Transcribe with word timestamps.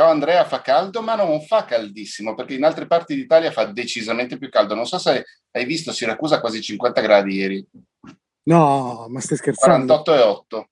Ciao 0.00 0.08
Andrea, 0.08 0.46
fa 0.46 0.62
caldo, 0.62 1.02
ma 1.02 1.14
non 1.14 1.42
fa 1.42 1.66
caldissimo, 1.66 2.34
perché 2.34 2.54
in 2.54 2.64
altre 2.64 2.86
parti 2.86 3.14
d'Italia 3.14 3.50
fa 3.50 3.66
decisamente 3.66 4.38
più 4.38 4.48
caldo. 4.48 4.74
Non 4.74 4.86
so 4.86 4.96
se 4.96 5.26
hai 5.50 5.66
visto 5.66 5.92
Siracusa 5.92 6.40
quasi 6.40 6.62
50 6.62 7.02
gradi 7.02 7.34
ieri. 7.34 7.68
No, 8.44 9.04
ma 9.10 9.20
stai 9.20 9.36
scherzando? 9.36 10.02
48,8. 10.02 10.64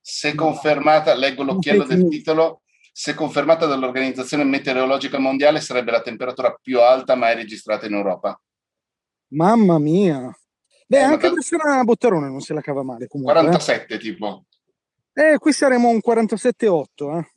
Se 0.00 0.36
confermata, 0.36 1.12
leggo 1.14 1.42
l'occhiello 1.42 1.82
del 1.82 2.06
titolo, 2.06 2.62
se 2.92 3.14
confermata 3.14 3.66
dall'Organizzazione 3.66 4.44
Meteorologica 4.44 5.18
Mondiale 5.18 5.60
sarebbe 5.60 5.90
la 5.90 6.02
temperatura 6.02 6.56
più 6.62 6.80
alta 6.80 7.16
mai 7.16 7.34
registrata 7.34 7.86
in 7.86 7.94
Europa. 7.94 8.40
Mamma 9.30 9.80
mia. 9.80 10.32
Beh, 10.86 10.96
eh, 10.96 11.02
anche 11.02 11.28
Bressana 11.28 11.82
Botterone 11.82 12.28
non 12.28 12.40
se 12.40 12.54
la 12.54 12.60
cava 12.60 12.84
male 12.84 13.08
comunque. 13.08 13.34
47 13.34 13.94
eh. 13.94 13.98
tipo. 13.98 14.44
Eh, 15.20 15.36
qui 15.36 15.52
saremo 15.52 15.90
un 15.90 16.00
47,8. 16.02 17.18
Eh. 17.18 17.30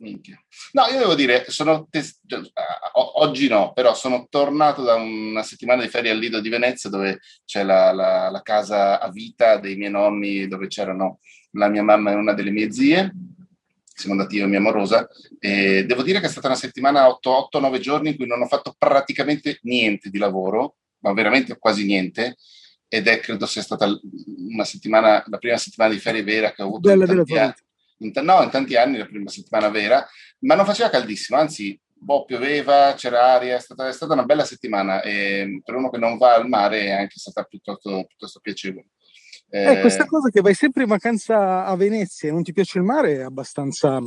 No, 0.71 0.85
io 0.89 0.99
devo 0.99 1.15
dire, 1.15 1.43
sono 1.49 1.85
tes- 1.89 2.21
cioè, 2.25 2.39
oggi 2.93 3.49
no, 3.49 3.73
però 3.73 3.93
sono 3.93 4.25
tornato 4.29 4.83
da 4.83 4.95
una 4.95 5.43
settimana 5.43 5.81
di 5.81 5.89
ferie 5.89 6.11
al 6.11 6.17
Lido 6.17 6.39
di 6.39 6.47
Venezia 6.47 6.89
dove 6.89 7.19
c'è 7.43 7.61
la, 7.63 7.91
la, 7.91 8.29
la 8.29 8.41
casa 8.41 9.01
a 9.01 9.11
vita 9.11 9.57
dei 9.57 9.75
miei 9.75 9.91
nonni, 9.91 10.47
dove 10.47 10.67
c'erano 10.67 11.19
la 11.51 11.67
mia 11.67 11.83
mamma 11.83 12.11
e 12.11 12.15
una 12.15 12.31
delle 12.31 12.51
mie 12.51 12.71
zie. 12.71 13.11
Siamo 13.83 14.15
andati 14.15 14.37
io 14.37 14.45
e 14.45 14.47
mia 14.47 14.61
morosa 14.61 15.05
e 15.37 15.85
devo 15.85 16.03
dire 16.03 16.21
che 16.21 16.27
è 16.27 16.29
stata 16.29 16.47
una 16.47 16.55
settimana 16.55 17.05
8-9 17.07 17.79
giorni 17.79 18.11
in 18.11 18.15
cui 18.15 18.27
non 18.27 18.41
ho 18.41 18.47
fatto 18.47 18.73
praticamente 18.77 19.59
niente 19.63 20.09
di 20.09 20.19
lavoro, 20.19 20.77
ma 20.99 21.11
veramente 21.11 21.57
quasi 21.57 21.83
niente 21.83 22.37
ed 22.93 23.07
è 23.07 23.19
credo 23.19 23.47
sia 23.47 23.63
stata 23.63 23.87
una 24.51 24.63
settimana, 24.63 25.23
la 25.25 25.39
prima 25.39 25.57
settimana 25.57 25.91
di 25.91 25.99
ferie 25.99 26.21
vera 26.21 26.51
che 26.51 26.61
ho 26.61 26.67
avuto 26.67 26.89
Bella, 26.89 27.05
in, 27.05 27.15
tanti 27.15 27.37
anni, 27.39 27.53
in, 28.05 28.11
no, 28.23 28.41
in 28.43 28.49
tanti 28.49 28.75
anni, 28.75 28.97
la 28.97 29.05
prima 29.05 29.29
settimana 29.29 29.69
vera, 29.69 30.05
ma 30.39 30.55
non 30.55 30.65
faceva 30.65 30.89
caldissimo, 30.89 31.39
anzi, 31.39 31.79
boh, 32.03 32.25
pioveva, 32.25 32.93
c'era 32.95 33.33
aria, 33.33 33.55
è 33.55 33.59
stata, 33.59 33.87
è 33.87 33.93
stata 33.93 34.13
una 34.13 34.25
bella 34.25 34.45
settimana 34.45 35.01
e 35.01 35.61
per 35.63 35.75
uno 35.75 35.89
che 35.89 35.97
non 35.97 36.17
va 36.17 36.35
al 36.35 36.47
mare 36.47 36.85
è 36.85 36.91
anche 36.91 37.17
stata 37.17 37.43
piuttosto, 37.43 38.05
piuttosto 38.05 38.39
piacevole. 38.39 38.87
Eh, 39.49 39.71
eh, 39.71 39.81
questa 39.81 40.05
cosa 40.05 40.29
che 40.29 40.41
vai 40.41 40.55
sempre 40.55 40.83
in 40.83 40.89
vacanza 40.89 41.65
a 41.65 41.75
Venezia 41.75 42.29
e 42.29 42.31
non 42.31 42.43
ti 42.43 42.53
piace 42.53 42.79
il 42.79 42.83
mare 42.83 43.17
è 43.17 43.21
abbastanza 43.21 43.99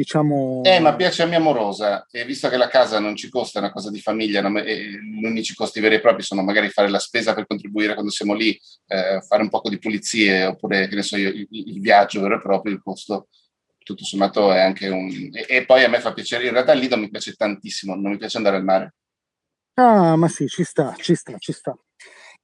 diciamo... 0.00 0.62
Eh, 0.64 0.80
ma 0.80 0.96
piace 0.96 1.22
a 1.22 1.26
mia 1.26 1.36
amorosa 1.36 2.06
e 2.10 2.24
visto 2.24 2.48
che 2.48 2.56
la 2.56 2.68
casa 2.68 2.98
non 2.98 3.16
ci 3.16 3.28
costa, 3.28 3.58
è 3.58 3.62
una 3.62 3.70
cosa 3.70 3.90
di 3.90 4.00
famiglia, 4.00 4.40
non, 4.40 4.54
gli 4.58 5.24
unici 5.24 5.54
costi 5.54 5.78
veri 5.78 5.96
e 5.96 6.00
propri 6.00 6.22
sono 6.22 6.42
magari 6.42 6.70
fare 6.70 6.88
la 6.88 6.98
spesa 6.98 7.34
per 7.34 7.46
contribuire 7.46 7.92
quando 7.92 8.10
siamo 8.10 8.32
lì, 8.32 8.58
eh, 8.86 9.20
fare 9.20 9.42
un 9.42 9.50
po' 9.50 9.60
di 9.68 9.78
pulizie 9.78 10.46
oppure, 10.46 10.88
che 10.88 10.94
ne 10.94 11.02
so 11.02 11.18
io, 11.18 11.28
il, 11.28 11.46
il, 11.50 11.80
viaggio 11.80 12.22
vero 12.22 12.36
e 12.36 12.40
proprio, 12.40 12.72
il 12.72 12.82
costo 12.82 13.28
tutto 13.82 14.04
sommato 14.04 14.52
è 14.52 14.60
anche 14.60 14.88
un... 14.88 15.10
E, 15.32 15.44
e 15.46 15.64
poi 15.66 15.84
a 15.84 15.88
me 15.88 16.00
fa 16.00 16.14
piacere, 16.14 16.46
in 16.46 16.52
realtà 16.52 16.72
lì 16.72 16.88
non 16.88 17.00
mi 17.00 17.10
piace 17.10 17.34
tantissimo, 17.34 17.94
non 17.94 18.12
mi 18.12 18.18
piace 18.18 18.38
andare 18.38 18.56
al 18.56 18.64
mare. 18.64 18.94
Ah, 19.74 20.16
ma 20.16 20.28
sì, 20.28 20.46
ci 20.46 20.64
sta, 20.64 20.94
ci 20.96 21.14
sta, 21.14 21.36
ci 21.38 21.52
sta. 21.52 21.76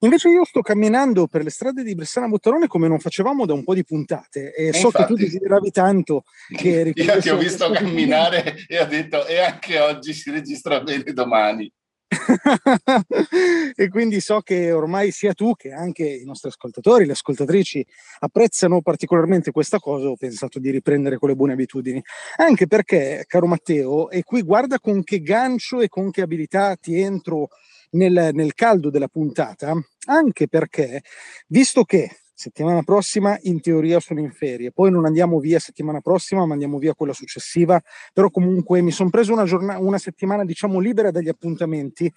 Invece 0.01 0.29
io 0.29 0.45
sto 0.45 0.61
camminando 0.61 1.27
per 1.27 1.43
le 1.43 1.49
strade 1.49 1.83
di 1.83 1.95
Bressana 1.95 2.29
Bottarone 2.29 2.67
come 2.67 2.87
non 2.87 2.99
facevamo 2.99 3.47
da 3.47 3.55
un 3.55 3.65
po' 3.65 3.73
di 3.73 3.83
puntate 3.83 4.53
e, 4.53 4.67
e 4.67 4.73
so 4.75 4.87
infatti, 4.87 5.03
che 5.03 5.09
tu 5.09 5.15
desideravi 5.15 5.71
tanto 5.71 6.25
che 6.55 6.93
Io 6.95 7.21
ti 7.21 7.31
ho 7.31 7.39
visto 7.39 7.71
camminare 7.71 8.57
e 8.69 8.79
ho 8.79 8.85
detto 8.85 9.27
e 9.27 9.41
anche 9.41 9.81
oggi 9.81 10.13
si 10.13 10.31
registra 10.31 10.81
bene 10.81 11.13
domani. 11.15 11.73
e 13.75 13.89
quindi 13.89 14.21
so 14.21 14.41
che 14.41 14.71
ormai 14.71 15.11
sia 15.11 15.33
tu 15.33 15.55
che 15.55 15.73
anche 15.73 16.05
i 16.07 16.25
nostri 16.25 16.51
ascoltatori, 16.51 17.05
le 17.05 17.13
ascoltatrici 17.13 17.85
apprezzano 18.21 18.81
particolarmente 18.83 19.51
questa 19.51 19.79
cosa. 19.79 20.09
Ho 20.09 20.17
pensato 20.17 20.59
di 20.59 20.71
riprendere 20.71 21.17
con 21.17 21.31
le 21.31 21.35
buone 21.35 21.55
abitudini, 21.55 22.03
anche 22.37 22.67
perché, 22.67 23.25
caro 23.27 23.47
Matteo, 23.47 24.11
e 24.11 24.23
qui 24.23 24.43
guarda 24.43 24.79
con 24.79 25.03
che 25.03 25.21
gancio 25.21 25.81
e 25.81 25.89
con 25.89 26.11
che 26.11 26.23
abilità 26.23 26.77
ti 26.77 27.01
entro 27.01 27.49
nel, 27.97 28.31
nel 28.33 28.55
caldo 28.55 28.91
della 28.91 29.09
puntata, 29.09 29.75
anche 30.07 30.49
perché, 30.49 31.03
visto 31.49 31.85
che 31.85 32.11
settimana 32.39 32.83
prossima 32.83 33.39
in 33.45 33.63
teoria 33.63 33.99
sono 33.99 34.21
in 34.21 34.31
ferie, 34.31 34.71
poi 34.71 34.91
non 34.91 35.07
andiamo 35.07 35.41
via 35.41 35.59
settimana 35.59 36.03
prossima, 36.03 36.45
ma 36.45 36.53
andiamo 36.53 36.77
via 36.77 36.95
quella 36.95 37.15
successiva, 37.15 37.81
però 38.13 38.29
comunque 38.29 38.83
mi 38.83 38.91
sono 38.91 39.09
preso 39.09 39.33
una, 39.33 39.45
giornata, 39.45 39.81
una 39.81 39.97
settimana 39.97 40.45
diciamo 40.45 40.79
libera 40.79 41.11
dagli 41.11 41.31
appuntamenti 41.31 42.13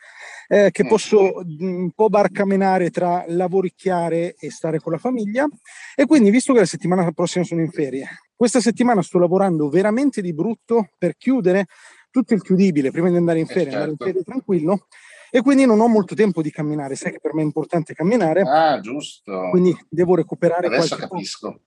eh, 0.50 0.72
che 0.72 0.84
mm. 0.84 0.88
posso 0.88 1.31
un 1.59 1.92
po' 1.92 2.09
barcamenare 2.09 2.90
tra 2.90 3.24
lavoricchiare 3.28 4.36
e 4.38 4.52
stare 4.52 4.80
con 4.80 4.92
la 4.92 4.98
famiglia 4.98 5.48
e 5.96 6.06
quindi 6.06 6.30
visto 6.31 6.52
che 6.52 6.59
la 6.59 6.66
settimana 6.66 7.09
prossima 7.12 7.46
sono 7.46 7.62
in 7.62 7.72
ferie, 7.72 8.06
questa 8.36 8.59
settimana 8.59 9.02
sto 9.02 9.20
lavorando 9.20 9.70
veramente 9.70 10.22
di 10.22 10.34
brutto 10.34 10.90
per 10.98 11.16
chiudere 11.16 11.68
tutto 12.12 12.34
il 12.34 12.42
chiudibile 12.42 12.92
prima 12.92 13.09
di 13.09 13.16
andare 13.16 13.40
in 13.40 13.46
eh, 13.46 13.54
ferie, 13.54 13.72
certo. 13.72 13.78
andare 13.78 13.92
in 13.92 13.98
certo. 13.98 14.20
ferie 14.20 14.24
tranquillo 14.24 14.88
e 15.32 15.42
quindi 15.42 15.66
non 15.66 15.80
ho 15.80 15.88
molto 15.88 16.16
tempo 16.16 16.42
di 16.42 16.52
camminare, 16.52 16.96
sai 16.96 17.12
che 17.12 17.20
per 17.20 17.34
me 17.34 17.42
è 17.42 17.46
importante 17.46 17.94
camminare. 17.94 18.42
Ah, 18.42 18.80
giusto. 18.80 19.50
Quindi 19.50 19.76
devo 19.90 20.16
recuperare 20.16 20.68
Adesso 20.68 20.96
capisco. 20.96 21.48
Tempo. 21.50 21.64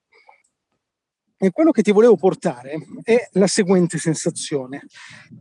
E 1.44 1.50
quello 1.50 1.72
che 1.72 1.82
ti 1.82 1.90
volevo 1.90 2.14
portare 2.14 2.78
è 3.02 3.28
la 3.32 3.48
seguente 3.48 3.98
sensazione. 3.98 4.86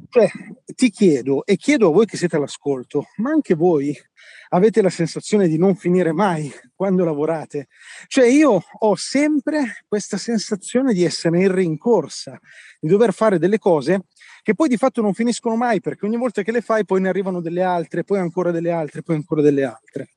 Cioè, 0.09 0.31
ti 0.73 0.89
chiedo 0.89 1.45
e 1.45 1.57
chiedo 1.57 1.89
a 1.89 1.91
voi 1.91 2.07
che 2.07 2.17
siete 2.17 2.37
all'ascolto, 2.37 3.05
ma 3.17 3.29
anche 3.29 3.53
voi 3.53 3.95
avete 4.49 4.81
la 4.81 4.89
sensazione 4.89 5.47
di 5.47 5.59
non 5.59 5.75
finire 5.75 6.11
mai 6.11 6.51
quando 6.73 7.05
lavorate? 7.05 7.67
Cioè, 8.07 8.25
io 8.25 8.63
ho 8.79 8.95
sempre 8.95 9.83
questa 9.87 10.17
sensazione 10.17 10.91
di 10.91 11.03
essere 11.03 11.39
in 11.39 11.53
rincorsa, 11.53 12.39
di 12.79 12.87
dover 12.87 13.13
fare 13.13 13.37
delle 13.37 13.59
cose 13.59 14.05
che 14.41 14.55
poi 14.55 14.69
di 14.69 14.77
fatto 14.77 15.03
non 15.03 15.13
finiscono 15.13 15.55
mai 15.55 15.81
perché 15.81 16.07
ogni 16.07 16.17
volta 16.17 16.41
che 16.41 16.51
le 16.51 16.61
fai 16.61 16.83
poi 16.83 16.99
ne 17.01 17.09
arrivano 17.09 17.41
delle 17.41 17.61
altre, 17.61 18.03
poi 18.03 18.17
ancora 18.17 18.49
delle 18.49 18.71
altre, 18.71 19.03
poi 19.03 19.17
ancora 19.17 19.43
delle 19.43 19.65
altre. 19.65 20.09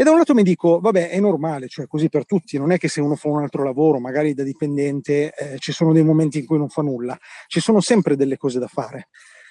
E 0.00 0.02
da 0.02 0.12
un 0.12 0.16
lato 0.16 0.32
mi 0.32 0.42
dico, 0.42 0.80
vabbè, 0.80 1.10
è 1.10 1.20
normale, 1.20 1.68
cioè 1.68 1.86
così 1.86 2.08
per 2.08 2.24
tutti, 2.24 2.56
non 2.56 2.72
è 2.72 2.78
che 2.78 2.88
se 2.88 3.02
uno 3.02 3.16
fa 3.16 3.28
un 3.28 3.42
altro 3.42 3.62
lavoro, 3.62 4.00
magari 4.00 4.32
da 4.32 4.42
dipendente, 4.42 5.34
eh, 5.34 5.58
ci 5.58 5.72
sono 5.72 5.92
dei 5.92 6.02
momenti 6.02 6.38
in 6.38 6.46
cui 6.46 6.56
non 6.56 6.70
fa 6.70 6.80
nulla, 6.80 7.18
ci 7.48 7.60
sono 7.60 7.82
sempre 7.82 8.16
delle 8.16 8.38
cose 8.38 8.58
da 8.58 8.66
fare. 8.66 9.08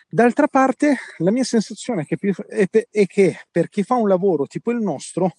D'altra 0.10 0.48
parte, 0.48 0.98
la 1.18 1.30
mia 1.30 1.44
sensazione 1.44 2.02
è 2.02 2.06
che, 2.08 2.88
è 2.90 3.06
che 3.06 3.40
per 3.52 3.70
chi 3.70 3.84
fa 3.84 3.94
un 3.94 4.08
lavoro 4.08 4.48
tipo 4.48 4.72
il 4.72 4.80
nostro, 4.80 5.34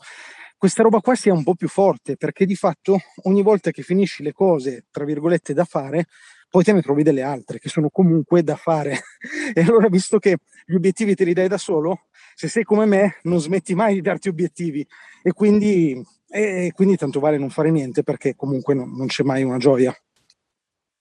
questa 0.57 0.85
roba 0.85 1.01
qua 1.01 1.17
sia 1.17 1.33
un 1.33 1.43
po' 1.43 1.57
più 1.57 1.67
forte, 1.67 2.17
perché 2.17 2.47
di 2.47 2.55
fatto 2.55 3.01
ogni 3.25 3.43
volta 3.43 3.73
che 3.73 3.83
finisci 3.83 4.23
le 4.23 4.33
cose, 4.33 4.85
tra 4.93 5.05
virgolette, 5.05 5.53
da 5.53 5.65
fare, 5.65 6.07
poi 6.49 6.63
te 6.63 6.73
ne 6.73 6.83
trovi 6.83 7.03
delle 7.03 7.23
altre 7.23 7.59
che 7.59 7.69
sono 7.69 7.89
comunque 7.91 8.45
da 8.45 8.55
fare. 8.55 9.01
e 9.55 9.61
allora, 9.61 9.89
visto 9.89 10.21
che 10.21 10.39
gli 10.65 10.75
obiettivi 10.75 11.17
te 11.17 11.25
li 11.25 11.33
dai 11.33 11.49
da 11.49 11.59
solo, 11.59 12.07
se 12.41 12.49
sei 12.49 12.65
come 12.65 12.87
me, 12.87 13.19
non 13.25 13.39
smetti 13.39 13.75
mai 13.75 13.93
di 13.93 14.01
darti 14.01 14.31
obiettivi. 14.31 14.87
E 15.23 15.33
quindi, 15.33 16.03
e 16.27 16.73
quindi 16.75 16.97
tanto 16.97 17.21
vale 17.21 17.37
non 17.37 17.51
fare 17.51 17.71
niente 17.71 18.03
perché 18.03 18.35
comunque 18.35 18.73
non, 18.73 18.97
non 18.97 19.09
c'è 19.09 19.23
mai 19.25 19.43
una 19.43 19.59
gioia. 19.59 19.95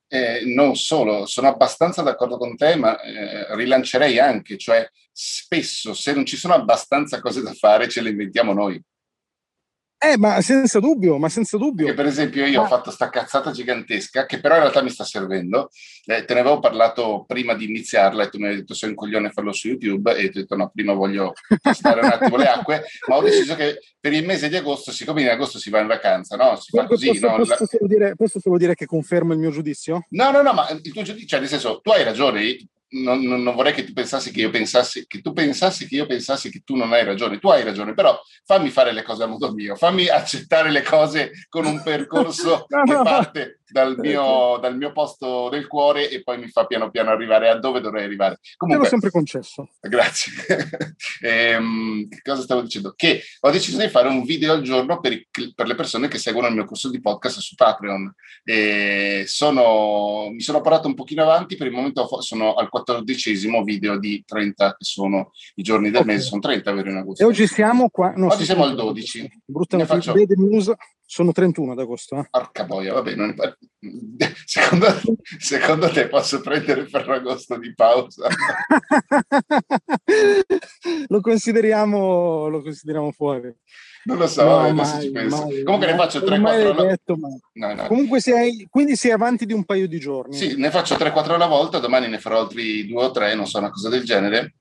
Eh, 0.10 0.42
non 0.54 0.76
solo, 0.76 1.26
sono 1.26 1.48
abbastanza 1.48 2.02
d'accordo 2.02 2.36
con 2.38 2.58
te, 2.58 2.76
ma 2.76 3.00
eh, 3.00 3.56
rilancerei 3.56 4.20
anche, 4.20 4.58
cioè 4.58 4.86
spesso 5.14 5.94
se 5.94 6.12
non 6.12 6.26
ci 6.26 6.36
sono 6.36 6.56
abbastanza 6.56 7.22
cose 7.22 7.42
da 7.42 7.54
fare 7.54 7.88
ce 7.88 8.02
le 8.02 8.10
inventiamo 8.10 8.52
noi. 8.52 8.84
Eh, 10.02 10.18
ma 10.18 10.40
senza 10.40 10.80
dubbio, 10.80 11.18
ma 11.18 11.28
senza 11.28 11.58
dubbio. 11.58 11.86
Che 11.86 11.94
per 11.94 12.06
esempio 12.06 12.46
io 12.46 12.62
ma... 12.62 12.66
ho 12.66 12.70
fatto 12.70 12.90
sta 12.90 13.10
cazzata 13.10 13.52
gigantesca 13.52 14.26
che 14.26 14.40
però 14.40 14.56
in 14.56 14.62
realtà 14.62 14.82
mi 14.82 14.90
sta 14.90 15.04
servendo. 15.04 15.70
Eh, 16.06 16.24
te 16.24 16.34
ne 16.34 16.40
avevo 16.40 16.60
parlato 16.60 17.26
prima 17.28 17.54
di 17.54 17.66
iniziarla 17.66 18.24
e 18.24 18.30
tu 18.30 18.38
mi 18.38 18.48
hai 18.48 18.56
detto 18.56 18.74
sei 18.74 18.90
un 18.90 18.96
coglione 18.96 19.30
farlo 19.30 19.52
su 19.52 19.68
YouTube 19.68 20.16
e 20.16 20.30
ti 20.30 20.38
ho 20.38 20.42
detto 20.42 20.56
no, 20.56 20.72
prima 20.74 20.94
voglio 20.94 21.34
testare 21.62 22.00
un 22.00 22.06
attimo 22.08 22.38
le 22.38 22.48
acque, 22.48 22.86
ma 23.08 23.18
ho 23.18 23.22
deciso 23.22 23.56
che 23.56 23.80
per 24.00 24.14
il 24.14 24.26
mese 24.26 24.48
di 24.48 24.56
agosto, 24.56 24.94
siccome 24.94 25.22
in 25.22 25.28
agosto 25.28 25.60
si 25.60 25.70
va 25.70 25.82
in 25.82 25.88
vacanza, 25.88 26.38
no? 26.38 26.56
Si 26.56 26.72
fa 26.72 26.86
così, 26.86 27.08
posso, 27.08 27.28
no? 27.28 27.36
Posso, 27.36 27.66
solo 27.66 27.88
dire, 27.88 28.16
posso 28.16 28.40
solo 28.40 28.58
dire 28.58 28.76
che 28.76 28.86
confermo 28.86 29.34
il 29.34 29.40
mio 29.40 29.52
giudizio? 29.52 30.06
No, 30.12 30.32
no, 30.32 30.42
no, 30.42 30.54
ma 30.54 30.70
il 30.70 30.82
tuo 30.82 31.02
giudizio, 31.02 31.28
cioè 31.28 31.40
nel 31.42 31.50
senso, 31.50 31.82
tu 31.82 31.92
hai 31.92 32.06
ragione, 32.06 32.58
non, 32.92 33.22
non, 33.22 33.44
non, 33.44 33.56
vorrei 33.56 33.74
che 33.74 33.84
tu 33.84 33.94
pensassi 33.94 34.32
che 34.32 34.42
io 34.42 34.50
pensassi 34.50 35.06
che 35.08 35.22
tu 35.22 35.34
pensassi 35.34 35.88
che 35.88 35.96
io 35.96 36.06
pensassi 36.06 36.50
che 36.50 36.62
tu 36.64 36.76
non 36.76 36.92
hai 36.94 37.04
ragione. 37.04 37.40
Tu 37.40 37.50
hai 37.50 37.64
ragione, 37.64 37.94
però 37.94 38.20
fammi 38.46 38.70
fare 38.70 38.92
le 38.92 39.04
cose 39.04 39.24
a 39.24 39.28
modo 39.28 39.52
mio, 39.52 39.76
fammi 39.76 40.08
accettare 40.08 40.72
le 40.72 40.82
cose 40.82 41.32
con 41.50 41.66
un 41.66 41.82
percorso 41.84 42.66
no, 42.70 42.84
che 42.84 42.94
no, 42.94 43.04
parte 43.04 43.59
dal 43.74 43.98
mio, 43.98 44.58
dal 44.62 44.76
mio, 44.78 44.92
posto 44.92 45.50
del 45.50 45.68
cuore 45.68 46.10
e 46.10 46.24
poi 46.24 46.40
mi 46.40 46.48
fa 46.48 46.66
piano 46.66 46.90
piano 46.90 47.12
arrivare 47.12 47.50
a 47.50 47.60
dove 47.60 47.82
dovrei 47.82 48.06
arrivare. 48.06 48.40
Comunque, 48.58 48.86
Te 48.88 48.96
l'ho 48.96 49.00
sempre 49.00 49.12
concesso. 49.12 49.70
Grazie. 49.80 50.32
ehm, 51.22 52.08
che 52.08 52.22
cosa 52.24 52.42
stavo 52.42 52.62
dicendo? 52.62 52.94
Che 52.96 53.22
ho 53.42 53.52
deciso 53.52 53.80
di 53.80 53.90
fare 53.90 54.08
un 54.08 54.24
video 54.24 54.54
al 54.54 54.62
giorno 54.62 55.00
per, 55.00 55.14
i, 55.14 55.28
per 55.56 55.68
le 55.68 55.76
persone 55.76 56.08
che 56.08 56.18
seguono 56.18 56.48
il 56.48 56.54
mio 56.54 56.66
corso 56.66 56.90
di 56.90 57.00
podcast 57.00 57.40
su 57.40 57.56
Patreon. 57.56 58.14
E 58.44 59.24
sono, 59.28 60.30
mi 60.32 60.42
sono 60.42 60.62
portato 60.62 60.88
un 60.88 60.96
pochino 60.96 61.24
avanti, 61.24 61.56
per 61.56 61.68
il 61.68 61.74
momento 61.74 62.08
sono 62.22 62.54
al 62.56 62.70
quattordicesimo 62.70 63.64
video 63.64 63.98
di 64.00 64.24
30 64.26 64.76
che 64.78 64.84
sono 64.84 65.32
i 65.56 65.64
giorni 65.64 65.90
del 65.92 66.02
okay. 66.02 66.16
mese, 66.16 66.28
sono 66.28 66.42
30 66.42 66.72
vero 66.72 66.90
in 66.90 66.98
agosto. 66.98 67.24
E 67.24 67.26
oggi 67.26 67.48
siamo 67.48 67.90
qua. 67.90 68.14
No, 68.16 68.28
oggi 68.28 68.46
siamo 68.46 68.64
al 68.64 68.76
12. 68.76 69.42
Brutta 69.46 69.78
notizia, 69.78 70.14
faccio... 70.14 70.34
news. 70.36 70.72
Sono 71.10 71.32
31 71.32 71.72
ad 71.72 71.80
agosto. 71.80 72.20
Eh. 72.20 72.28
Porca 72.30 72.66
boia, 72.66 72.94
vabbè, 72.94 73.16
non... 73.16 73.34
secondo, 74.46 74.86
secondo 75.40 75.90
te 75.90 76.08
posso 76.08 76.40
prendere 76.40 76.86
Ferragosto 76.86 77.58
di 77.58 77.74
pausa? 77.74 78.28
lo, 81.08 81.20
consideriamo, 81.20 82.48
lo 82.48 82.62
consideriamo 82.62 83.12
fuori. 83.12 83.52
Non 84.04 84.18
lo 84.18 84.28
so, 84.28 84.44
no, 84.44 84.72
mai, 84.72 85.10
mai, 85.10 85.64
Comunque 85.64 85.88
ne 85.88 85.96
faccio 85.96 86.20
3-4 86.20 86.88
detto, 86.88 87.18
no, 87.54 87.74
no. 87.74 87.88
Comunque 87.88 88.20
sei, 88.20 88.68
quindi 88.70 88.96
sei 88.96 89.10
avanti 89.10 89.48
di 89.48 89.54
un 89.54 89.66
paio 89.66 89.88
di 89.88 90.00
giorni. 90.00 90.36
Sì, 90.36 90.58
ne 90.58 90.70
faccio 90.70 90.94
3-4 90.94 91.32
alla 91.32 91.48
volta, 91.48 91.80
domani 91.80 92.08
ne 92.08 92.20
farò 92.20 92.42
altri 92.42 92.86
2 92.86 93.04
o 93.04 93.10
3, 93.10 93.34
non 93.34 93.48
so, 93.48 93.58
una 93.58 93.72
cosa 93.72 93.90
del 93.90 94.04
genere. 94.04 94.58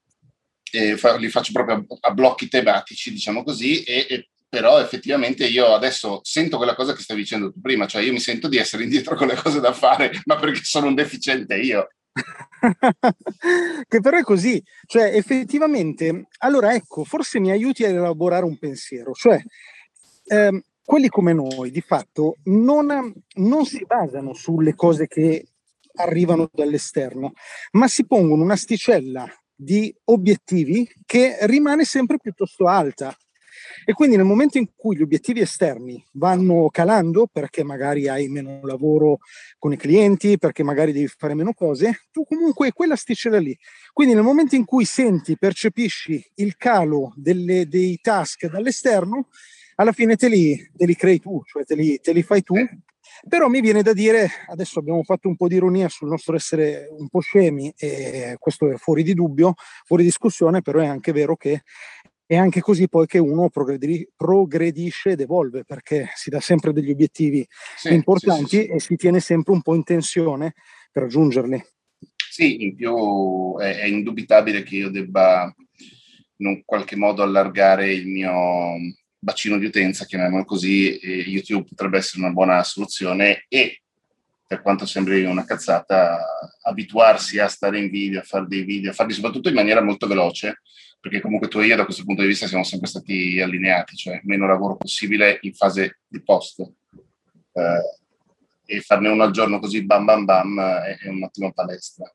E 0.71 0.97
fa, 0.97 1.17
li 1.17 1.29
faccio 1.29 1.53
proprio 1.53 1.77
a, 1.77 1.85
a 2.09 2.13
blocchi 2.13 2.49
tematici, 2.49 3.13
diciamo 3.13 3.43
così, 3.43 3.83
e, 3.83 4.07
e 4.09 4.29
però 4.49 4.81
effettivamente 4.81 5.47
io 5.47 5.75
adesso 5.75 6.21
sento 6.23 6.57
quella 6.57 6.75
cosa 6.75 6.95
che 6.95 7.03
stavi 7.03 7.21
dicendo 7.21 7.53
tu 7.53 7.61
prima, 7.61 7.87
cioè 7.87 8.03
io 8.03 8.13
mi 8.13 8.21
sento 8.21 8.49
di 8.49 8.57
essere 8.57 8.85
indietro 8.85 9.15
con 9.15 9.29
le 9.29 9.37
cose 9.37 9.61
da 9.61 9.73
fare, 9.73 10.11
ma 10.25 10.37
perché 10.37 10.61
sono 10.63 10.87
un 10.87 10.95
deficiente 10.95 11.57
io. 11.57 11.89
che 13.89 14.01
però 14.01 14.19
è 14.19 14.23
così, 14.23 14.63
cioè 14.87 15.15
effettivamente, 15.15 16.29
allora 16.39 16.75
ecco, 16.75 17.05
forse 17.05 17.39
mi 17.39 17.51
aiuti 17.51 17.85
a 17.85 17.89
elaborare 17.89 18.45
un 18.45 18.59
pensiero, 18.59 19.13
cioè 19.13 19.41
ehm, 20.25 20.61
quelli 20.85 21.09
come 21.09 21.33
noi 21.33 21.71
di 21.71 21.83
fatto 21.83 22.37
non, 22.45 23.13
non 23.35 23.67
si 23.67 23.85
basano 23.85 24.33
sulle 24.33 24.75
cose 24.75 25.07
che 25.07 25.47
arrivano 25.97 26.49
dall'esterno, 26.51 27.33
ma 27.73 27.89
si 27.89 28.07
pongono 28.07 28.43
un'asticella 28.43 29.29
di 29.55 29.95
obiettivi 30.05 30.89
che 31.05 31.37
rimane 31.43 31.85
sempre 31.85 32.19
piuttosto 32.19 32.69
alta. 32.69 33.15
E 33.85 33.93
quindi 33.93 34.17
nel 34.17 34.25
momento 34.25 34.59
in 34.59 34.69
cui 34.75 34.97
gli 34.97 35.03
obiettivi 35.03 35.41
esterni 35.41 36.05
vanno 36.13 36.69
calando, 36.71 37.27
perché 37.31 37.65
magari 37.65 38.09
hai 38.09 38.29
meno 38.29 38.61
lavoro 38.63 39.19
con 39.59 39.73
i 39.73 39.77
clienti, 39.77 40.39
perché 40.39 40.63
magari 40.63 40.93
devi 40.93 41.07
fare 41.09 41.35
meno 41.35 41.53
cose, 41.53 42.07
tu 42.11 42.25
comunque 42.25 42.73
quella 42.73 42.97
sticella 42.97 43.39
lì. 43.39 43.57
Quindi 43.93 44.15
nel 44.15 44.23
momento 44.23 44.55
in 44.55 44.65
cui 44.65 44.85
senti, 44.85 45.37
percepisci 45.37 46.33
il 46.37 46.57
calo 46.57 47.13
delle, 47.17 47.67
dei 47.67 47.99
task 48.01 48.47
dall'esterno, 48.47 49.29
alla 49.77 49.93
fine 49.93 50.17
te 50.17 50.29
li, 50.29 50.71
te 50.77 50.87
li 50.87 50.97
crei 50.97 51.21
tu, 51.21 51.43
cioè 51.45 51.65
te 51.65 51.75
li, 51.75 51.99
te 52.01 52.13
li 52.13 52.23
fai 52.23 52.43
tu. 52.43 52.55
Però 53.27 53.49
mi 53.49 53.61
viene 53.61 53.83
da 53.83 53.93
dire, 53.93 54.29
adesso 54.49 54.79
abbiamo 54.79 55.03
fatto 55.03 55.29
un 55.29 55.35
po' 55.35 55.49
di 55.49 55.57
ironia 55.57 55.89
sul 55.89 56.09
nostro 56.09 56.37
essere 56.37 56.87
un 56.97 57.09
po' 57.09 57.21
scemi, 57.21 57.73
e 57.77 58.37
questo 58.39 58.71
è 58.71 58.77
fuori 58.77 59.03
di 59.03 59.15
dubbio, 59.15 59.55
fuori 59.85 60.05
discussione, 60.05 60.63
però 60.63 60.81
è 60.81 60.87
anche 60.87 61.11
vero 61.11 61.35
che 61.35 61.63
è 62.29 62.37
anche 62.37 62.61
così 62.61 62.91
poi 62.91 63.07
che 63.07 63.17
uno 63.17 63.49
progredisce 63.49 65.11
ed 65.11 65.21
evolve 65.21 65.65
perché 65.65 66.11
si 66.15 66.29
dà 66.29 66.41
sempre 66.41 66.75
degli 66.75 66.91
obiettivi 66.91 67.47
sì, 67.75 67.95
importanti 67.95 68.49
sì, 68.49 68.63
sì, 68.65 68.67
e 68.67 68.81
si 68.81 68.97
tiene 68.97 69.19
sempre 69.19 69.55
un 69.55 69.63
po' 69.63 69.75
in 69.75 69.83
tensione 69.83 70.53
per 70.93 71.05
raggiungerli. 71.05 71.65
Sì, 72.31 72.65
in 72.65 72.75
più 72.75 73.57
è, 73.59 73.79
è 73.79 73.87
indubitabile 73.87 74.63
che 74.63 74.77
io 74.77 74.91
debba 74.91 75.51
in 76.41 76.63
qualche 76.67 76.97
modo 76.97 77.23
allargare 77.23 77.95
il 77.95 78.07
mio 78.07 78.77
bacino 79.19 79.57
di 79.57 79.65
utenza, 79.65 80.05
chiamiamolo 80.05 80.45
così, 80.45 81.01
YouTube 81.31 81.69
potrebbe 81.71 81.97
essere 81.97 82.23
una 82.23 82.33
buona 82.33 82.63
soluzione 82.63 83.47
e 83.49 83.85
per 84.49 84.63
quanto 84.63 84.87
sembri 84.87 85.25
una 85.25 85.45
cazzata, 85.45 86.25
abituarsi 86.63 87.39
a 87.39 87.49
stare 87.49 87.79
in 87.79 87.91
video, 87.91 88.21
a 88.21 88.23
fare 88.23 88.47
dei 88.49 88.63
video, 88.63 88.91
a 88.91 88.95
farli 88.95 89.13
soprattutto 89.13 89.51
in 89.51 89.55
maniera 89.55 89.83
molto 89.83 90.07
veloce, 90.07 90.63
perché 90.99 91.21
comunque 91.21 91.49
tu 91.49 91.59
e 91.59 91.67
io 91.67 91.77
da 91.77 91.85
questo 91.85 92.03
punto 92.03 92.23
di 92.23 92.29
vista 92.29 92.47
siamo 92.47 92.65
sempre 92.65 92.89
stati 92.89 93.39
allineati, 93.43 93.95
cioè 93.95 94.21
meno 94.25 94.47
lavoro 94.47 94.77
possibile 94.77 95.39
in 95.43 95.53
fase 95.53 96.01
di 96.09 96.23
post. 96.23 96.61
Eh, 96.61 98.71
e 98.71 98.81
farne 98.81 99.09
uno 99.09 99.23
al 99.23 99.33
giorno 99.33 99.59
così 99.59 99.85
bam 99.85 100.07
bam 100.07 100.25
bam 100.25 100.61
è, 100.61 100.97
è 100.97 101.09
un'ottima 101.09 101.53
palestra. 101.53 102.11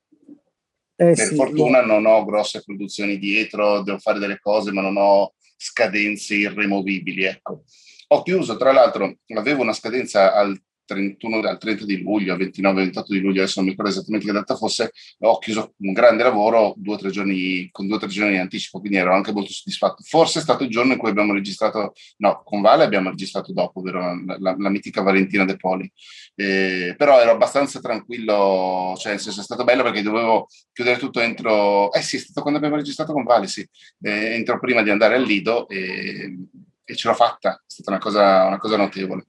Eh, 0.95 1.13
per 1.13 1.27
sì, 1.27 1.35
fortuna 1.35 1.81
no. 1.81 1.99
non 1.99 2.05
ho 2.07 2.25
grosse 2.25 2.63
produzioni 2.63 3.19
dietro, 3.19 3.83
devo 3.83 3.99
fare 3.99 4.17
delle 4.17 4.39
cose, 4.39 4.71
ma 4.71 4.81
non 4.81 4.97
ho 4.97 5.35
scadenze 5.55 6.33
irremovibili. 6.33 7.25
Ecco. 7.25 7.63
Ho 8.07 8.23
chiuso, 8.23 8.57
tra 8.57 8.71
l'altro, 8.71 9.19
avevo 9.35 9.61
una 9.61 9.73
scadenza 9.73 10.33
al 10.33 10.59
31, 10.85 11.47
al 11.47 11.57
30 11.57 11.85
di 11.85 12.01
luglio, 12.01 12.35
29-28 12.35 13.03
di 13.07 13.19
luglio, 13.19 13.41
adesso 13.41 13.59
non 13.59 13.65
mi 13.65 13.71
ricordo 13.71 13.91
esattamente 13.91 14.25
che 14.25 14.31
data 14.31 14.55
fosse, 14.55 14.91
ho 15.19 15.37
chiuso 15.39 15.73
un 15.77 15.93
grande 15.93 16.23
lavoro 16.23 16.73
due 16.77 16.97
giorni, 17.09 17.69
con 17.71 17.87
due 17.87 17.97
o 17.97 17.99
tre 17.99 18.09
giorni 18.09 18.33
di 18.33 18.39
anticipo, 18.39 18.79
quindi 18.79 18.97
ero 18.97 19.13
anche 19.13 19.31
molto 19.31 19.51
soddisfatto. 19.51 20.03
Forse 20.03 20.39
è 20.39 20.41
stato 20.41 20.63
il 20.63 20.69
giorno 20.69 20.93
in 20.93 20.97
cui 20.97 21.09
abbiamo 21.09 21.33
registrato, 21.33 21.93
no, 22.17 22.41
con 22.43 22.61
Vale 22.61 22.83
abbiamo 22.83 23.09
registrato 23.09 23.53
dopo, 23.53 23.81
vero? 23.81 23.99
La, 24.25 24.37
la, 24.39 24.55
la 24.57 24.69
mitica 24.69 25.01
Valentina 25.01 25.45
De 25.45 25.55
Poli. 25.57 25.91
Eh, 26.35 26.95
però 26.97 27.19
ero 27.19 27.31
abbastanza 27.31 27.79
tranquillo, 27.79 28.95
cioè 28.97 29.13
nel 29.13 29.21
senso 29.21 29.41
è 29.41 29.43
stato 29.43 29.63
bello 29.63 29.83
perché 29.83 30.01
dovevo 30.01 30.47
chiudere 30.71 30.97
tutto 30.99 31.19
entro, 31.19 31.91
eh 31.91 32.01
sì, 32.01 32.17
è 32.17 32.19
stato 32.19 32.41
quando 32.41 32.59
abbiamo 32.59 32.77
registrato 32.77 33.13
con 33.13 33.23
Vale, 33.23 33.47
sì, 33.47 33.67
eh, 34.01 34.33
entro 34.35 34.59
prima 34.59 34.81
di 34.81 34.89
andare 34.89 35.15
al 35.15 35.23
Lido 35.23 35.67
e, 35.67 36.35
e 36.83 36.95
ce 36.95 37.07
l'ho 37.07 37.13
fatta, 37.13 37.55
è 37.55 37.63
stata 37.65 37.91
una 37.91 37.99
cosa, 37.99 38.45
una 38.45 38.57
cosa 38.57 38.77
notevole. 38.77 39.27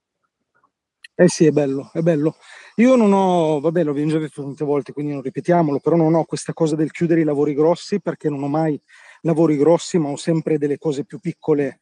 Eh 1.17 1.29
sì, 1.29 1.47
è 1.47 1.51
bello, 1.51 1.91
è 1.93 2.01
bello. 2.01 2.37
Io 2.77 2.97
non 2.97 3.13
ho, 3.13 3.61
vabbè, 3.61 3.85
l'ho 3.85 3.95
già 4.07 4.19
detto 4.19 4.43
tante 4.43 4.65
volte, 4.65 4.93
quindi 4.93 5.13
non 5.13 5.23
ripetiamolo, 5.23 5.79
però 5.79 5.95
non 5.95 6.15
ho 6.15 6.25
questa 6.25 6.53
cosa 6.53 6.75
del 6.75 6.91
chiudere 6.91 7.21
i 7.21 7.25
lavori 7.25 7.55
grossi 7.55 8.01
perché 8.01 8.29
non 8.29 8.43
ho 8.43 8.49
mai 8.49 8.81
lavori 9.23 9.57
grossi, 9.57 9.97
ma 9.99 10.09
ho 10.09 10.17
sempre 10.17 10.59
delle 10.59 10.77
cose 10.77 11.05
più 11.05 11.21
piccole 11.21 11.79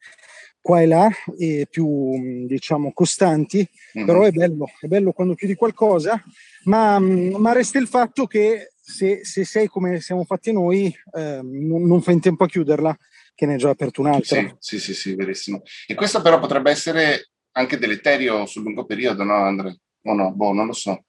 qua 0.61 0.81
e 0.81 0.85
là 0.85 1.09
e 1.37 1.67
più, 1.67 2.45
diciamo, 2.45 2.93
costanti. 2.93 3.67
Mm-hmm. 3.97 4.05
Però 4.05 4.21
è 4.21 4.31
bello, 4.31 4.65
è 4.79 4.85
bello 4.85 5.11
quando 5.13 5.33
chiudi 5.33 5.55
qualcosa, 5.55 6.23
ma, 6.65 6.99
ma 6.99 7.51
resta 7.53 7.79
il 7.79 7.87
fatto 7.87 8.27
che 8.27 8.73
se, 8.79 9.21
se, 9.23 9.45
sei 9.45 9.67
come 9.67 9.99
siamo 9.99 10.25
fatti 10.25 10.51
noi, 10.51 10.95
eh, 11.13 11.39
non, 11.41 11.87
non 11.87 12.03
fai 12.03 12.13
in 12.13 12.19
tempo 12.19 12.43
a 12.43 12.47
chiuderla, 12.47 12.95
che 13.33 13.47
ne 13.47 13.55
è 13.55 13.57
già 13.57 13.69
aperto 13.69 14.01
un'altra. 14.01 14.41
Sì, 14.59 14.77
sì, 14.77 14.79
sì, 14.79 14.93
sì, 14.93 15.15
verissimo. 15.15 15.63
E 15.87 15.95
questo 15.95 16.21
però 16.21 16.39
potrebbe 16.39 16.69
essere 16.69 17.29
anche 17.53 17.77
deleterio 17.77 18.45
sul 18.45 18.63
lungo 18.63 18.85
periodo, 18.85 19.23
no 19.23 19.35
Andrea? 19.35 19.75
O 20.03 20.13
no? 20.13 20.31
Boh, 20.33 20.53
non 20.53 20.67
lo 20.67 20.73
so. 20.73 21.03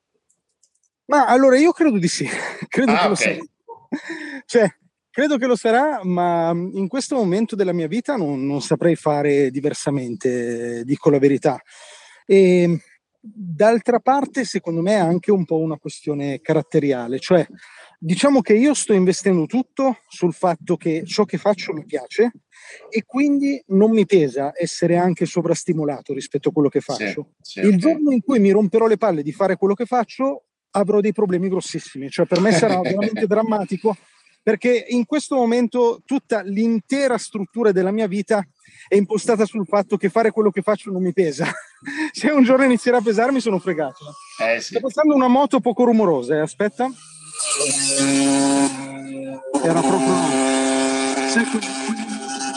Ma 1.07 1.27
allora 1.27 1.59
io 1.59 1.73
credo 1.73 1.99
di 1.99 2.09
sì, 2.09 2.27
credo 2.69 2.93
ah, 2.93 2.97
che 2.97 3.07
okay. 3.07 3.09
lo 3.09 3.15
sarà. 3.15 4.43
Cioè, 4.47 4.77
credo 5.11 5.37
che 5.37 5.47
lo 5.47 5.57
sarà, 5.57 6.01
ma 6.03 6.51
in 6.51 6.89
questo 6.89 7.17
momento 7.17 7.55
della 7.55 7.73
mia 7.73 7.89
vita 7.89 8.17
non, 8.17 8.47
non 8.47 8.61
saprei 8.63 8.97
fare 8.97 9.51
diversamente, 9.51 10.83
dico 10.85 11.11
la 11.11 11.19
verità. 11.19 11.61
E 12.27 12.81
d'altra 13.27 14.01
parte, 14.01 14.45
secondo 14.45 14.83
me, 14.83 14.93
è 14.93 14.99
anche 14.99 15.31
un 15.31 15.47
po' 15.47 15.59
una 15.59 15.79
questione 15.79 16.41
caratteriale, 16.41 17.19
cioè 17.19 17.47
diciamo 17.99 18.43
che 18.43 18.55
io 18.55 18.75
sto 18.75 18.93
investendo 18.93 19.47
tutto 19.47 20.01
sul 20.09 20.35
fatto 20.35 20.77
che 20.77 21.05
ciò 21.07 21.25
che 21.25 21.39
faccio 21.39 21.73
mi 21.73 21.87
piace 21.87 22.33
e 22.91 23.05
quindi 23.07 23.63
non 23.69 23.93
mi 23.93 24.05
pesa 24.05 24.53
essere 24.55 24.99
anche 24.99 25.25
sovrastimolato 25.25 26.13
rispetto 26.13 26.51
a 26.51 26.53
quello 26.53 26.69
che 26.69 26.81
faccio. 26.81 27.31
Sì, 27.41 27.61
sì, 27.61 27.67
Il 27.67 27.79
giorno 27.79 28.13
in 28.13 28.21
cui 28.23 28.41
mi 28.41 28.51
romperò 28.51 28.87
le 28.87 28.99
palle 28.99 29.23
di 29.23 29.33
fare 29.33 29.57
quello 29.57 29.75
che 29.75 29.87
faccio, 29.87 30.45
avrò 30.73 31.01
dei 31.01 31.13
problemi 31.13 31.49
grossissimi, 31.49 32.11
cioè 32.11 32.27
per 32.27 32.41
me 32.41 32.53
sarà 32.53 32.79
veramente 32.83 33.27
drammatico 33.27 33.97
perché 34.45 34.85
in 34.91 35.07
questo 35.07 35.37
momento 35.37 36.03
tutta 36.05 36.43
l'intera 36.43 37.17
struttura 37.17 37.73
della 37.73 37.91
mia 37.91 38.07
vita 38.07 38.47
è 38.87 38.95
impostata 38.95 39.47
sul 39.47 39.67
fatto 39.67 39.97
che 39.97 40.11
fare 40.11 40.31
quello 40.31 40.51
che 40.51 40.61
faccio 40.61 40.93
non 40.93 41.03
mi 41.03 41.15
pesa. 41.15 41.47
Se 42.13 42.31
un 42.31 42.45
giorno 42.45 42.65
inizierà 42.65 42.99
a 42.99 43.03
pesarmi 43.03 43.41
sono 43.41 43.59
fregato. 43.59 44.05
Eh, 44.39 44.61
sì. 44.61 44.75
Sta 44.75 44.81
passando 44.81 45.15
una 45.15 45.29
moto 45.29 45.61
poco 45.61 45.85
rumorosa, 45.85 46.35
eh? 46.35 46.41
aspetta. 46.41 46.91
Era 49.63 49.81
proprio... 49.81 50.53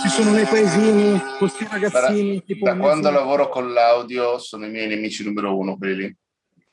Ci 0.02 0.10
sono 0.10 0.32
nei 0.32 0.46
paesini, 0.46 1.22
questi 1.38 1.66
ragazzini. 1.72 2.44
Da, 2.60 2.74
da 2.74 2.78
quando 2.78 3.10
lavoro 3.10 3.48
con 3.48 3.72
l'audio 3.72 4.40
sono 4.40 4.66
i 4.66 4.70
miei 4.70 4.88
nemici 4.88 5.24
numero 5.24 5.58
uno 5.58 5.78
quelli 5.78 6.14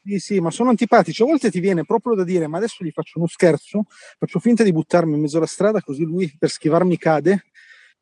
Sì, 0.06 0.18
sì, 0.18 0.40
ma 0.40 0.50
sono 0.50 0.68
antipatici. 0.68 1.22
A 1.22 1.24
volte 1.24 1.50
ti 1.50 1.60
viene 1.60 1.84
proprio 1.86 2.14
da 2.14 2.24
dire, 2.24 2.46
ma 2.46 2.58
adesso 2.58 2.84
gli 2.84 2.90
faccio 2.90 3.18
uno 3.18 3.26
scherzo, 3.26 3.86
faccio 4.18 4.38
finta 4.38 4.62
di 4.62 4.70
buttarmi 4.70 5.14
in 5.14 5.20
mezzo 5.22 5.38
alla 5.38 5.46
strada, 5.46 5.80
così 5.80 6.04
lui 6.04 6.34
per 6.38 6.50
schivarmi 6.50 6.98
cade. 6.98 7.46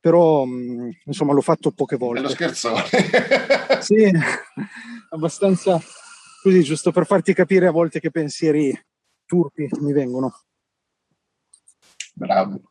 Però, 0.01 0.45
mm, 0.45 0.91
insomma, 1.05 1.33
l'ho 1.33 1.41
fatto 1.41 1.71
poche 1.71 1.97
volte. 1.97 2.19
È 2.19 2.23
lo 2.25 2.29
scherzone. 2.29 2.83
sì, 3.81 4.11
abbastanza 5.11 5.81
così, 6.43 6.63
giusto 6.65 6.91
per 6.91 7.07
farti 7.07 7.33
capire 7.35 7.69
a 7.69 7.71
volte 7.71 8.01
che 8.01 8.11
pensieri 8.11 8.77
turpi 9.25 9.69
mi 9.81 9.93
vengono. 9.93 10.41
Bravo. 12.15 12.63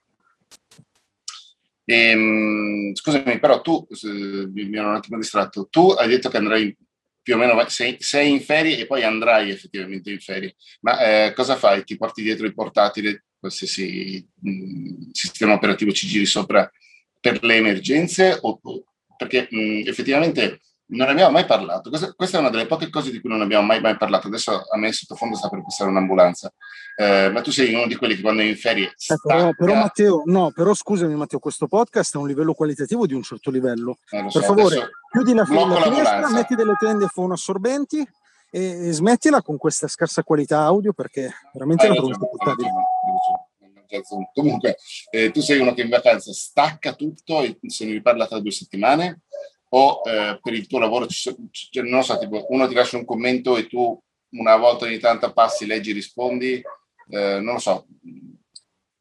Ehm, 1.86 2.94
scusami, 2.94 3.40
però 3.40 3.62
tu, 3.62 3.88
mi 4.04 4.78
ero 4.78 4.90
un 4.90 4.96
attimo 4.96 5.18
distratto, 5.18 5.68
tu 5.70 5.90
hai 5.92 6.10
detto 6.10 6.28
che 6.30 6.38
andrai 6.38 6.76
più 7.22 7.36
o 7.36 7.38
meno, 7.38 7.68
sei, 7.70 7.98
sei 8.00 8.32
in 8.32 8.42
ferie 8.42 8.78
e 8.78 8.88
poi 8.88 9.04
andrai 9.04 9.52
effettivamente 9.52 10.12
in 10.12 10.20
ferie, 10.20 10.56
ma 10.82 11.26
eh, 11.28 11.34
cosa 11.34 11.56
fai? 11.56 11.84
Ti 11.84 11.98
porti 11.98 12.22
dietro 12.22 12.46
il 12.46 12.54
portatile, 12.54 13.26
qualsiasi 13.40 14.28
mh, 14.40 14.50
mm, 14.52 15.10
sistema 15.12 15.54
operativo 15.54 15.92
ci 15.92 16.08
giri 16.08 16.26
sopra 16.26 16.70
per 17.20 17.44
le 17.44 17.56
emergenze? 17.56 18.38
O, 18.42 18.60
perché 19.18 19.48
mh, 19.50 19.88
effettivamente 19.88 20.62
Non 20.92 21.06
ne 21.06 21.14
abbiamo 21.14 21.32
mai 21.32 21.46
parlato. 21.46 21.90
Questa, 21.90 22.14
questa, 22.14 22.38
è 22.38 22.40
una 22.42 22.50
delle 22.50 22.66
poche 22.66 22.90
cose 22.90 23.12
di 23.12 23.22
cui 23.22 23.30
non 23.30 23.42
abbiamo 23.42 23.66
mai, 23.66 23.80
mai 23.80 23.96
parlato. 23.96 24.28
Adesso 24.28 24.64
a 24.70 24.78
me 24.78 24.92
sottofondo 24.92 25.38
sta 25.38 25.48
per 25.48 25.62
passare 25.62 25.90
un'ambulanza. 25.90 26.54
Eh, 26.98 27.30
ma 27.30 27.42
tu 27.42 27.50
sei 27.50 27.74
uno 27.74 27.88
di 27.88 27.96
quelli 27.96 28.16
che 28.16 28.22
quando 28.22 28.42
è 28.42 28.46
in 28.46 28.58
ferie. 28.58 28.92
Stacca... 28.96 29.22
Però, 29.26 29.52
però, 29.56 29.74
Matteo, 29.76 30.24
no, 30.26 30.52
però 30.52 30.74
scusami 30.74 31.16
Matteo, 31.16 31.40
questo 31.40 31.68
podcast 31.68 32.16
ha 32.16 32.20
un 32.20 32.28
livello 32.28 32.54
qualitativo 32.54 33.06
di 33.06 33.14
un 33.14 33.24
certo 33.24 33.50
livello. 33.52 34.00
Eh, 34.10 34.22
per 34.22 34.32
so, 34.32 34.42
favore, 34.42 34.90
chiudi 35.10 35.34
la, 35.34 35.46
la 35.48 35.82
finestra, 35.82 36.30
metti 36.30 36.56
delle 36.56 36.76
tende 36.78 37.08
fonoassorbenti 37.08 38.06
e, 38.52 38.90
e 38.90 38.92
smettila 38.92 39.42
con 39.42 39.56
questa 39.56 39.88
scarsa 39.88 40.24
qualità 40.24 40.60
audio 40.60 40.92
perché 40.92 41.32
veramente 41.54 41.88
è 41.88 41.90
una 41.90 42.02
cosa 42.02 42.18
portabile. 42.18 42.70
Comunque, 44.34 44.76
eh, 45.10 45.32
tu 45.32 45.42
sei 45.42 45.60
uno 45.60 45.74
che 45.74 45.82
in 45.82 45.90
vacanza 45.90 46.34
stacca 46.34 46.94
tutto 46.94 47.42
e 47.42 47.58
se 47.68 47.86
ne 47.86 47.94
riparla 47.94 48.28
tra 48.28 48.40
due 48.40 48.52
settimane 48.52 49.22
o 49.74 50.02
eh, 50.06 50.40
per 50.42 50.54
il 50.54 50.68
tuo 50.68 50.80
lavoro, 50.80 51.08
cioè, 51.08 51.34
non 51.84 52.04
so, 52.04 52.18
tipo, 52.18 52.46
uno 52.50 52.68
ti 52.68 52.74
lascia 52.74 52.98
un 52.98 53.06
commento 53.06 53.58
e 53.58 53.68
tu 53.68 54.00
una 54.32 54.56
volta 54.58 54.86
ogni 54.86 55.00
tanto 55.00 55.32
passi, 55.32 55.66
leggi, 55.66 55.92
rispondi, 55.92 56.62
eh, 57.10 57.40
non 57.40 57.54
lo 57.54 57.60
so. 57.60 57.86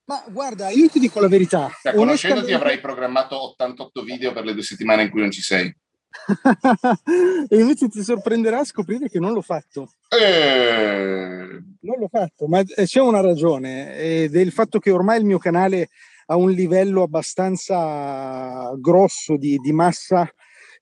Ma 0.05 0.25
guarda, 0.29 0.71
io 0.71 0.89
ti 0.89 0.99
dico 0.99 1.21
la 1.21 1.29
verità. 1.29 1.71
Cioè, 1.83 1.95
conoscendoti 1.95 2.53
avrei 2.53 2.81
programmato 2.81 3.41
88 3.51 4.03
video 4.03 4.33
per 4.33 4.45
le 4.45 4.55
due 4.55 4.63
settimane 4.63 5.05
in 5.05 5.11
cui 5.11 5.21
non 5.21 5.31
ci 5.31 5.43
sei. 5.43 5.73
e 7.49 7.61
invece 7.61 7.89
ti 7.89 8.03
sorprenderà 8.03 8.65
scoprire 8.65 9.09
che 9.09 9.21
non 9.21 9.33
l'ho 9.33 9.43
fatto. 9.43 9.93
Eh... 10.09 11.63
Non 11.81 11.99
l'ho 11.99 12.09
fatto, 12.09 12.47
ma 12.47 12.63
c'è 12.65 13.01
una 13.01 13.21
ragione 13.21 13.97
ed 13.97 14.35
è 14.35 14.41
il 14.41 14.53
fatto 14.53 14.79
che 14.79 14.91
ormai 14.91 15.19
il 15.19 15.25
mio 15.25 15.39
canale 15.39 15.91
ha 16.27 16.37
un 16.37 16.51
livello 16.51 17.03
abbastanza 17.03 18.73
grosso 18.77 19.37
di, 19.37 19.57
di 19.59 19.73
massa 19.73 20.29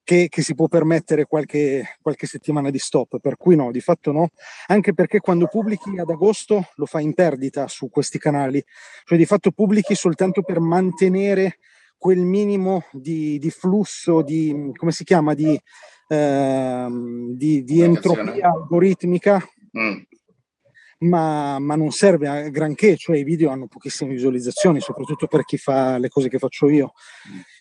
che, 0.09 0.29
che, 0.31 0.41
si 0.41 0.55
può 0.55 0.69
permettere 0.69 1.27
qualche, 1.27 1.99
qualche, 2.01 2.27
settimana 2.27 2.71
di 2.71 2.79
stop, 2.79 3.19
per 3.19 3.37
cui 3.37 3.57
no, 3.57 3.71
di 3.71 3.81
fatto 3.83 4.11
no, 4.11 4.31
anche 4.69 4.95
perché 4.95 5.21
quando 5.21 5.49
pubblichi 5.49 5.99
ad 5.99 6.09
agosto 6.09 6.69
lo 6.77 6.87
fai 6.87 7.05
in 7.05 7.13
perdita 7.13 7.69
su 7.69 7.91
questi 7.91 8.19
canali, 8.19 8.65
cioè 9.05 9.19
di 9.19 9.27
fatto 9.27 9.51
pubblichi 9.51 9.95
soltanto 9.95 10.41
per 10.41 10.61
mantenere 10.61 11.59
quel 11.99 12.21
minimo 12.21 12.85
di, 12.91 13.39
di 13.39 13.51
flusso, 13.51 14.23
di, 14.23 14.73
come 14.75 14.93
si 14.93 15.05
chiama, 15.05 15.35
di, 15.35 15.61
eh, 16.09 16.87
di, 17.35 17.63
di 17.63 17.83
entropia 17.83 18.49
algoritmica. 18.49 19.47
Mm. 19.79 19.99
Ma, 21.01 21.61
ma, 21.61 21.77
non 21.77 21.93
serve 21.93 22.27
a 22.27 22.49
granché, 22.49 22.97
cioè 22.97 23.19
i 23.19 23.23
video 23.23 23.51
hanno 23.51 23.69
pochissime 23.69 24.15
visualizzazioni, 24.15 24.81
soprattutto 24.81 25.29
per 25.29 25.45
chi 25.45 25.57
fa 25.57 25.97
le 25.97 26.09
cose 26.09 26.29
che 26.29 26.39
faccio 26.39 26.69
io. 26.69 26.93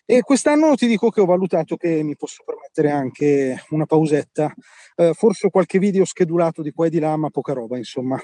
E 0.04 0.22
quest'anno 0.22 0.74
ti 0.74 0.88
dico 0.88 1.10
che 1.10 1.20
ho 1.20 1.24
valutato 1.24 1.76
che 1.76 2.02
mi 2.02 2.16
posso 2.16 2.42
permettere 2.44 2.90
anche 2.90 3.64
una 3.70 3.86
pausetta, 3.86 4.52
eh, 4.96 5.12
forse 5.14 5.50
qualche 5.50 5.78
video 5.78 6.04
schedulato 6.04 6.62
di 6.62 6.72
qua 6.72 6.86
e 6.86 6.90
di 6.90 6.98
là, 6.98 7.16
ma 7.16 7.30
poca 7.30 7.52
roba, 7.52 7.76
insomma. 7.76 8.20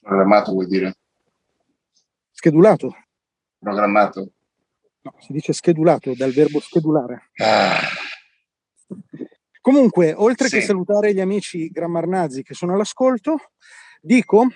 Programmato 0.00 0.52
vuol 0.52 0.66
dire? 0.66 0.96
Schedulato. 2.32 2.96
Programmato? 3.58 4.32
No, 5.02 5.14
si 5.18 5.32
dice 5.32 5.52
schedulato, 5.52 6.14
dal 6.16 6.32
verbo 6.32 6.58
schedulare. 6.58 7.30
Ah. 7.36 7.78
Comunque, 9.60 10.12
oltre 10.12 10.48
sì. 10.48 10.56
che 10.56 10.62
salutare 10.62 11.14
gli 11.14 11.20
amici 11.20 11.68
grammarnazi 11.68 12.42
che 12.42 12.54
sono 12.54 12.72
all'ascolto, 12.72 13.51
dico 14.02 14.48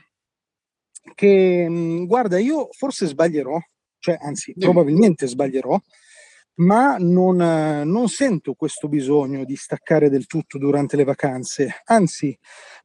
che, 1.14 1.66
mm, 1.68 2.04
guarda, 2.04 2.38
io 2.38 2.68
forse 2.72 3.06
sbaglierò, 3.06 3.58
cioè 3.98 4.18
anzi 4.20 4.54
probabilmente 4.58 5.26
sbaglierò, 5.26 5.80
ma 6.56 6.96
non, 6.98 7.36
non, 7.36 8.08
sento 8.08 8.54
questo 8.54 8.88
bisogno 8.88 9.44
di 9.44 9.56
staccare 9.56 10.08
del 10.08 10.26
tutto 10.26 10.56
durante 10.56 10.96
le 10.96 11.04
vacanze, 11.04 11.82
anzi 11.84 12.36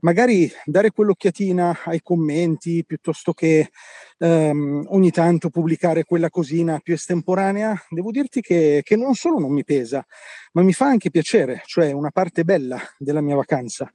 magari 0.02 0.52
dare 0.66 0.92
quell'occhiatina 0.92 1.84
ai 1.86 2.02
commenti 2.02 2.84
piuttosto 2.86 3.32
che 3.32 3.70
um, 4.18 4.86
ogni 4.90 5.12
tanto 5.12 5.50
pubblicare 5.50 6.04
quella 6.04 6.30
cosina 6.30 6.80
più 6.80 6.96
estemporanea, 6.96 7.82
devo 7.90 8.12
dirti 8.12 8.42
che, 8.42 8.82
che 8.84 8.98
non 8.98 9.14
solo 9.14 9.40
non 9.40 9.54
mi 9.54 9.64
pesa, 9.64 10.06
ma 10.52 10.64
mi 10.64 10.74
fa 10.74 10.88
anche 10.88 11.10
piacere, 11.10 11.62
cioè 11.66 11.94
una 11.94 12.12
parte 12.12 12.44
bella 12.44 12.78
della 12.98 13.22
mia 13.22 13.36
vacanza. 13.36 13.90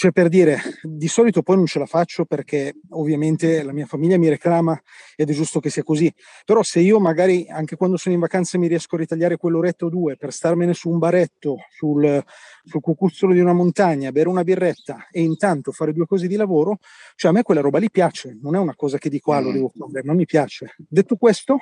Cioè 0.00 0.12
per 0.12 0.28
dire, 0.28 0.60
di 0.80 1.08
solito 1.08 1.42
poi 1.42 1.56
non 1.56 1.66
ce 1.66 1.80
la 1.80 1.84
faccio 1.84 2.24
perché 2.24 2.76
ovviamente 2.90 3.64
la 3.64 3.72
mia 3.72 3.84
famiglia 3.84 4.16
mi 4.16 4.28
reclama 4.28 4.80
ed 5.16 5.28
è 5.28 5.32
giusto 5.32 5.58
che 5.58 5.70
sia 5.70 5.82
così, 5.82 6.14
però 6.44 6.62
se 6.62 6.78
io 6.78 7.00
magari 7.00 7.48
anche 7.48 7.74
quando 7.74 7.96
sono 7.96 8.14
in 8.14 8.20
vacanza 8.20 8.58
mi 8.58 8.68
riesco 8.68 8.94
a 8.94 8.98
ritagliare 8.98 9.36
quell'oretta 9.36 9.86
o 9.86 9.88
due 9.88 10.16
per 10.16 10.32
starmene 10.32 10.72
su 10.72 10.88
un 10.88 10.98
baretto, 10.98 11.56
sul, 11.68 12.24
sul 12.64 12.80
cucuzzolo 12.80 13.32
di 13.32 13.40
una 13.40 13.52
montagna, 13.52 14.12
bere 14.12 14.28
una 14.28 14.44
birretta 14.44 15.08
e 15.10 15.20
intanto 15.20 15.72
fare 15.72 15.92
due 15.92 16.06
cose 16.06 16.28
di 16.28 16.36
lavoro, 16.36 16.78
cioè 17.16 17.32
a 17.32 17.34
me 17.34 17.42
quella 17.42 17.60
roba 17.60 17.80
lì 17.80 17.90
piace, 17.90 18.38
non 18.40 18.54
è 18.54 18.58
una 18.60 18.76
cosa 18.76 18.98
che 18.98 19.08
dico 19.08 19.32
ah 19.32 19.40
lo 19.40 19.50
mm. 19.50 19.52
devo 19.52 19.72
fare, 19.76 20.04
ma 20.04 20.14
mi 20.14 20.26
piace. 20.26 20.76
Detto 20.76 21.16
questo, 21.16 21.58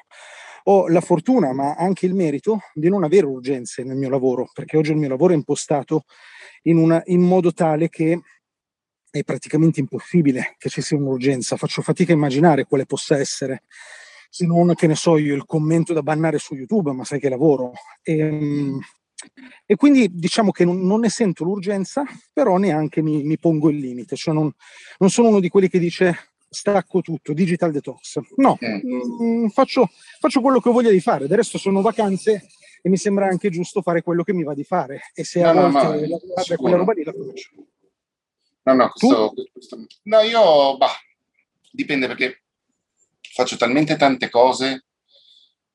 ho 0.68 0.88
la 0.88 1.00
fortuna, 1.00 1.52
ma 1.52 1.74
anche 1.74 2.06
il 2.06 2.14
merito 2.14 2.60
di 2.74 2.88
non 2.88 3.04
avere 3.04 3.26
urgenze 3.26 3.84
nel 3.84 3.96
mio 3.96 4.08
lavoro, 4.08 4.50
perché 4.52 4.76
oggi 4.76 4.90
il 4.90 4.96
mio 4.96 5.08
lavoro 5.08 5.32
è 5.32 5.36
impostato 5.36 6.04
in, 6.62 6.76
una, 6.76 7.02
in 7.06 7.20
modo 7.20 7.52
tale 7.52 7.88
che 7.88 8.20
è 9.10 9.22
praticamente 9.22 9.80
impossibile 9.80 10.56
che 10.58 10.68
ci 10.68 10.82
sia 10.82 10.96
un'urgenza. 10.96 11.56
Faccio 11.56 11.82
fatica 11.82 12.12
a 12.12 12.16
immaginare 12.16 12.64
quale 12.64 12.84
possa 12.84 13.16
essere, 13.16 13.62
se 14.28 14.44
non 14.44 14.74
che 14.74 14.86
ne 14.88 14.96
so 14.96 15.16
io, 15.16 15.34
il 15.34 15.46
commento 15.46 15.92
da 15.92 16.02
bannare 16.02 16.38
su 16.38 16.54
YouTube, 16.54 16.92
ma 16.92 17.04
sai 17.04 17.20
che 17.20 17.28
lavoro. 17.28 17.72
E, 18.02 18.18
ehm, 18.18 18.80
e 19.64 19.76
quindi 19.76 20.08
diciamo 20.12 20.50
che 20.50 20.64
non, 20.64 20.80
non, 20.84 21.00
ne 21.00 21.08
sento 21.08 21.44
l'urgenza, 21.44 22.04
però 22.32 22.56
neanche 22.56 23.02
mi, 23.02 23.22
mi 23.22 23.38
pongo 23.38 23.70
il 23.70 23.78
limite. 23.78 24.16
Cioè 24.16 24.34
non, 24.34 24.50
non, 24.98 25.10
sono 25.10 25.28
uno 25.28 25.40
di 25.40 25.48
quelli 25.48 25.68
che 25.68 25.78
dice 25.78 26.34
stacco 26.56 27.02
tutto, 27.02 27.34
digital 27.34 27.70
detox. 27.70 28.18
No, 28.36 28.56
mh, 28.58 29.48
faccio, 29.48 29.90
faccio 30.18 30.40
quello 30.40 30.60
che 30.60 30.70
ho 30.70 30.72
voglia 30.72 30.90
di 30.90 31.00
fare. 31.00 31.26
Del 31.26 31.36
resto 31.36 31.58
sono 31.58 31.82
vacanze 31.82 32.46
e 32.82 32.88
mi 32.88 32.96
sembra 32.96 33.26
anche 33.26 33.50
giusto 33.50 33.82
fare 33.82 34.02
quello 34.02 34.22
che 34.22 34.32
mi 34.32 34.42
va 34.42 34.54
di 34.54 34.64
fare 34.64 35.10
e 35.14 35.24
se 35.24 35.42
no, 35.42 35.50
a 35.50 35.52
volte 35.52 35.78
no, 35.78 35.90
no, 35.90 35.98
lavorare 36.06 36.56
quella 36.56 36.76
roba 36.76 36.92
lì 36.92 37.04
la 37.04 37.12
faccio. 37.12 37.50
No, 38.62 38.74
no, 38.74 38.90
questo, 38.90 39.34
questo, 39.52 39.86
no, 40.04 40.20
io, 40.20 40.76
bah, 40.76 40.90
dipende 41.70 42.06
perché 42.06 42.42
faccio 43.20 43.56
talmente 43.56 43.96
tante 43.96 44.30
cose 44.30 44.85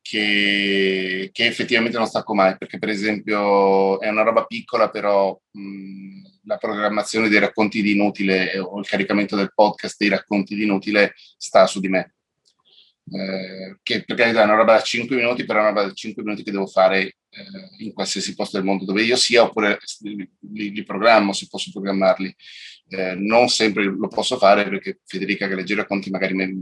che, 0.02 1.30
che, 1.32 1.46
effettivamente 1.46 1.98
non 1.98 2.08
stacco 2.08 2.34
mai, 2.34 2.58
perché 2.58 2.78
per 2.80 2.90
esempio 2.90 4.00
è 4.00 4.10
una 4.10 4.24
roba 4.24 4.46
piccola, 4.46 4.90
però 4.90 5.40
mh, 5.52 6.22
la 6.46 6.58
programmazione 6.58 7.30
dei 7.30 7.40
racconti 7.40 7.82
di 7.82 7.92
inutile 7.92 8.58
o 8.60 8.80
il 8.80 8.88
caricamento 8.88 9.36
del 9.36 9.54
podcast 9.54 9.96
dei 9.98 10.10
racconti 10.10 10.56
di 10.56 10.64
inutile 10.64 11.14
sta 11.38 11.68
su 11.68 11.80
di 11.80 11.88
me 11.88 12.16
eh, 13.10 13.78
che 13.84 14.04
per 14.06 14.16
carità 14.16 14.42
è 14.42 14.46
una 14.46 14.56
roba 14.56 14.74
da 14.74 14.82
5 14.82 15.16
minuti, 15.16 15.46
però 15.46 15.60
è 15.60 15.62
una 15.64 15.72
roba 15.72 15.84
da 15.84 15.94
5 15.94 16.24
minuti 16.24 16.44
che 16.44 16.52
devo 16.52 16.68
fare 16.68 17.02
eh, 17.04 17.16
in 17.80 17.94
qualsiasi 17.94 18.36
posto 18.36 18.58
del 18.58 18.66
mondo 18.66 18.86
dove 18.86 19.04
io 19.04 19.16
sia, 19.16 19.44
oppure 19.44 19.80
li, 20.02 20.72
li 20.72 20.84
programmo 20.84 21.34
se 21.34 21.48
posso 21.50 21.72
programmarli. 21.72 22.34
Eh, 22.90 23.16
non 23.16 23.48
sempre 23.48 23.84
lo 23.86 24.08
posso 24.08 24.38
fare 24.38 24.68
perché 24.68 25.00
Federica 25.06 25.48
che 25.48 25.56
legge 25.56 25.74
i 25.74 25.78
racconti 25.78 26.10
magari 26.10 26.34
me, 26.34 26.54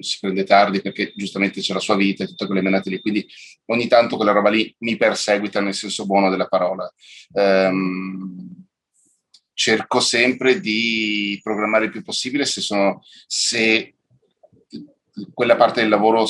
si 0.00 0.18
prende 0.20 0.44
tardi 0.44 0.80
perché 0.80 1.12
giustamente 1.14 1.60
c'è 1.60 1.72
la 1.72 1.80
sua 1.80 1.96
vita 1.96 2.24
e 2.24 2.26
tutte 2.26 2.46
quelle 2.46 2.62
menate 2.62 2.90
lì, 2.90 3.00
quindi 3.00 3.26
ogni 3.66 3.86
tanto 3.86 4.16
quella 4.16 4.32
roba 4.32 4.50
lì 4.50 4.74
mi 4.80 4.96
perseguita 4.96 5.60
nel 5.60 5.74
senso 5.74 6.06
buono 6.06 6.30
della 6.30 6.46
parola. 6.46 6.92
Um, 7.32 8.64
cerco 9.54 10.00
sempre 10.00 10.60
di 10.60 11.38
programmare 11.42 11.86
il 11.86 11.90
più 11.90 12.02
possibile 12.02 12.44
se, 12.44 12.60
sono, 12.60 13.02
se 13.26 13.94
quella 15.32 15.56
parte 15.56 15.80
del 15.80 15.88
lavoro 15.88 16.28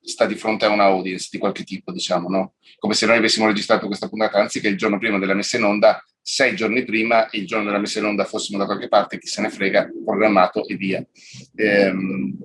sta 0.00 0.26
di 0.26 0.34
fronte 0.34 0.64
a 0.64 0.70
un 0.70 0.80
audience 0.80 1.28
di 1.30 1.38
qualche 1.38 1.64
tipo, 1.64 1.92
diciamo, 1.92 2.28
no? 2.28 2.54
Come 2.78 2.94
se 2.94 3.06
noi 3.06 3.16
avessimo 3.16 3.46
registrato 3.46 3.86
questa 3.86 4.08
puntata, 4.08 4.38
anziché 4.38 4.68
il 4.68 4.76
giorno 4.76 4.98
prima 4.98 5.18
della 5.18 5.34
messa 5.34 5.56
in 5.56 5.64
onda, 5.64 6.04
sei 6.20 6.54
giorni 6.54 6.84
prima 6.84 7.28
il 7.32 7.46
giorno 7.46 7.66
della 7.66 7.78
messa 7.78 7.98
in 7.98 8.06
onda 8.06 8.24
fossimo 8.24 8.58
da 8.58 8.64
qualche 8.64 8.88
parte, 8.88 9.18
chi 9.18 9.26
se 9.26 9.42
ne 9.42 9.50
frega, 9.50 9.90
programmato 10.04 10.66
e 10.66 10.76
via. 10.76 11.04
Ehm, 11.56 12.36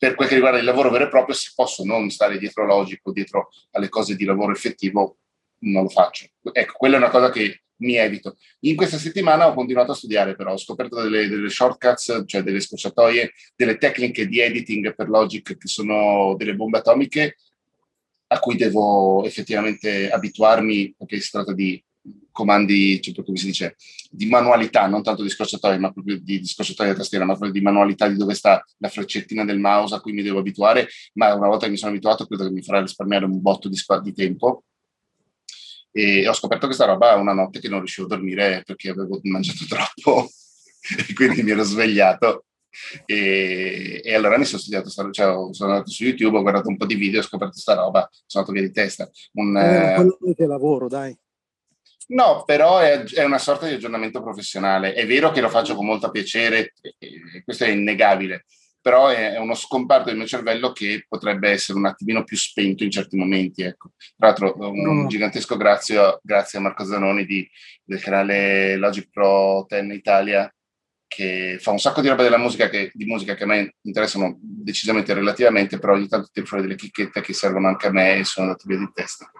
per 0.00 0.14
quel 0.14 0.28
che 0.28 0.34
riguarda 0.34 0.58
il 0.58 0.64
lavoro 0.64 0.88
vero 0.88 1.04
e 1.04 1.08
proprio, 1.10 1.34
se 1.34 1.52
posso 1.54 1.84
non 1.84 2.08
stare 2.08 2.38
dietro 2.38 2.64
logico, 2.64 3.12
dietro 3.12 3.50
alle 3.72 3.90
cose 3.90 4.16
di 4.16 4.24
lavoro 4.24 4.50
effettivo, 4.50 5.18
non 5.58 5.82
lo 5.82 5.88
faccio. 5.90 6.26
Ecco, 6.52 6.72
quella 6.78 6.94
è 6.94 6.98
una 6.98 7.10
cosa 7.10 7.28
che 7.28 7.64
mi 7.80 7.96
evito. 7.96 8.38
In 8.60 8.76
questa 8.76 8.96
settimana 8.96 9.46
ho 9.46 9.52
continuato 9.52 9.92
a 9.92 9.94
studiare, 9.94 10.36
però 10.36 10.52
ho 10.52 10.56
scoperto 10.56 11.02
delle, 11.02 11.28
delle 11.28 11.50
shortcuts, 11.50 12.22
cioè 12.24 12.42
delle 12.42 12.60
scorciatoie, 12.60 13.30
delle 13.54 13.76
tecniche 13.76 14.26
di 14.26 14.40
editing 14.40 14.94
per 14.94 15.10
Logic 15.10 15.58
che 15.58 15.68
sono 15.68 16.34
delle 16.34 16.56
bombe 16.56 16.78
atomiche 16.78 17.36
a 18.28 18.38
cui 18.38 18.56
devo 18.56 19.22
effettivamente 19.26 20.10
abituarmi, 20.10 20.94
perché 20.96 21.20
si 21.20 21.30
tratta 21.30 21.52
di 21.52 21.82
comandi, 22.30 23.00
cioè, 23.00 23.14
come 23.24 23.36
si 23.36 23.46
dice, 23.46 23.76
di 24.10 24.26
manualità, 24.26 24.86
non 24.86 25.02
tanto 25.02 25.22
di 25.22 25.28
scorciatoie, 25.28 25.78
ma 25.78 25.92
proprio 25.92 26.18
di, 26.20 26.40
di 26.40 26.46
scorciatoie 26.46 26.90
da 26.90 26.96
tastiera, 26.96 27.24
ma 27.24 27.32
proprio 27.32 27.52
di 27.52 27.60
manualità 27.60 28.08
di 28.08 28.16
dove 28.16 28.34
sta 28.34 28.64
la 28.78 28.88
freccettina 28.88 29.44
del 29.44 29.58
mouse 29.58 29.94
a 29.94 30.00
cui 30.00 30.12
mi 30.12 30.22
devo 30.22 30.38
abituare, 30.38 30.88
ma 31.14 31.34
una 31.34 31.48
volta 31.48 31.66
che 31.66 31.72
mi 31.72 31.78
sono 31.78 31.90
abituato 31.90 32.26
credo 32.26 32.44
che 32.44 32.50
mi 32.50 32.62
farà 32.62 32.80
risparmiare 32.80 33.24
un 33.24 33.40
botto 33.40 33.68
di, 33.68 33.76
di 34.02 34.12
tempo 34.12 34.64
E 35.92 36.28
ho 36.28 36.32
scoperto 36.32 36.66
questa 36.66 36.84
roba 36.84 37.16
una 37.16 37.32
notte 37.32 37.60
che 37.60 37.68
non 37.68 37.78
riuscivo 37.78 38.06
a 38.06 38.10
dormire 38.10 38.62
perché 38.64 38.90
avevo 38.90 39.20
mangiato 39.22 39.64
troppo 39.68 40.28
e 41.08 41.12
quindi 41.14 41.42
mi 41.42 41.50
ero 41.50 41.62
svegliato 41.62 42.44
e, 43.04 44.00
e, 44.04 44.14
allora 44.14 44.38
mi 44.38 44.44
sono 44.44 44.60
studiato, 44.60 44.88
cioè, 44.88 45.52
sono 45.52 45.72
andato 45.72 45.90
su 45.90 46.04
YouTube, 46.04 46.38
ho 46.38 46.42
guardato 46.42 46.68
un 46.68 46.76
po' 46.76 46.86
di 46.86 46.94
video, 46.94 47.20
ho 47.20 47.24
scoperto 47.24 47.54
questa 47.54 47.74
roba, 47.74 48.08
sono 48.26 48.44
andato 48.44 48.52
via 48.52 48.62
di 48.62 48.72
testa. 48.72 49.10
Un, 49.32 49.56
eh, 49.56 49.94
quello 49.96 50.34
che 50.34 50.46
lavoro, 50.46 50.86
dai. 50.86 51.16
No, 52.10 52.42
però 52.44 52.78
è, 52.78 53.02
è, 53.04 53.24
una 53.24 53.38
sorta 53.38 53.66
di 53.66 53.74
aggiornamento 53.74 54.22
professionale. 54.22 54.94
È 54.94 55.06
vero 55.06 55.30
che 55.30 55.40
lo 55.40 55.48
faccio 55.48 55.74
con 55.74 55.86
molto 55.86 56.10
piacere, 56.10 56.72
e 56.98 57.42
questo 57.44 57.64
è 57.64 57.68
innegabile, 57.68 58.46
però 58.80 59.08
è, 59.08 59.34
è, 59.34 59.38
uno 59.38 59.54
scomparto 59.54 60.08
del 60.08 60.16
mio 60.16 60.26
cervello 60.26 60.72
che 60.72 61.04
potrebbe 61.08 61.50
essere 61.50 61.78
un 61.78 61.86
attimino 61.86 62.24
più 62.24 62.36
spento 62.36 62.82
in 62.82 62.90
certi 62.90 63.16
momenti. 63.16 63.62
Ecco. 63.62 63.92
Tra 64.16 64.28
l'altro, 64.28 64.54
un, 64.58 64.86
un 64.86 65.08
gigantesco 65.08 65.56
grazie, 65.56 66.18
grazie, 66.22 66.58
a 66.58 66.62
Marco 66.62 66.84
Zanoni 66.84 67.24
di, 67.24 67.48
del 67.84 68.00
canale 68.00 68.76
Logic 68.76 69.08
Pro 69.08 69.64
10 69.68 69.92
Italia, 69.92 70.52
che 71.06 71.58
fa 71.60 71.70
un 71.70 71.78
sacco 71.78 72.00
di 72.00 72.08
roba 72.08 72.24
della 72.24 72.38
musica 72.38 72.68
che, 72.68 72.90
di 72.92 73.04
musica 73.04 73.34
che 73.34 73.44
a 73.44 73.46
me 73.46 73.74
interessano 73.82 74.36
decisamente 74.40 75.14
relativamente, 75.14 75.78
però 75.78 75.94
ogni 75.94 76.08
tanto 76.08 76.28
tiro 76.32 76.46
fuori 76.46 76.64
delle 76.64 76.76
chicchette 76.76 77.20
che 77.20 77.32
servono 77.32 77.68
anche 77.68 77.86
a 77.86 77.92
me 77.92 78.16
e 78.16 78.24
sono 78.24 78.46
andate 78.46 78.64
via 78.66 78.78
di 78.78 78.90
testa. 78.92 79.30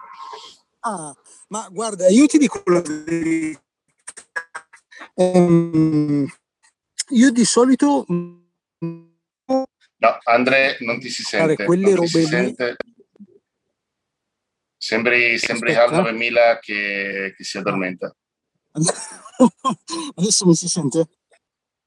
Ah, 0.80 1.12
ma 1.50 1.68
guarda, 1.70 2.08
io 2.08 2.26
ti 2.26 2.38
dico 2.38 2.62
la. 2.66 2.82
Um, 5.14 6.26
io 7.10 7.32
di 7.32 7.44
solito... 7.44 8.04
No, 8.08 9.68
Andre, 10.24 10.76
non 10.80 11.00
ti 11.00 11.10
si 11.10 11.22
sente. 11.22 11.64
Quelle 11.64 11.94
robe 11.94 12.06
si 12.06 12.24
sente. 12.24 12.76
Sembri, 14.76 15.38
sembri 15.38 15.74
Hal 15.74 15.92
9000 15.92 16.58
che, 16.60 17.34
che 17.36 17.44
si 17.44 17.58
addormenta. 17.58 18.14
Adesso 20.14 20.46
mi 20.46 20.54
si 20.54 20.68
sente? 20.68 21.08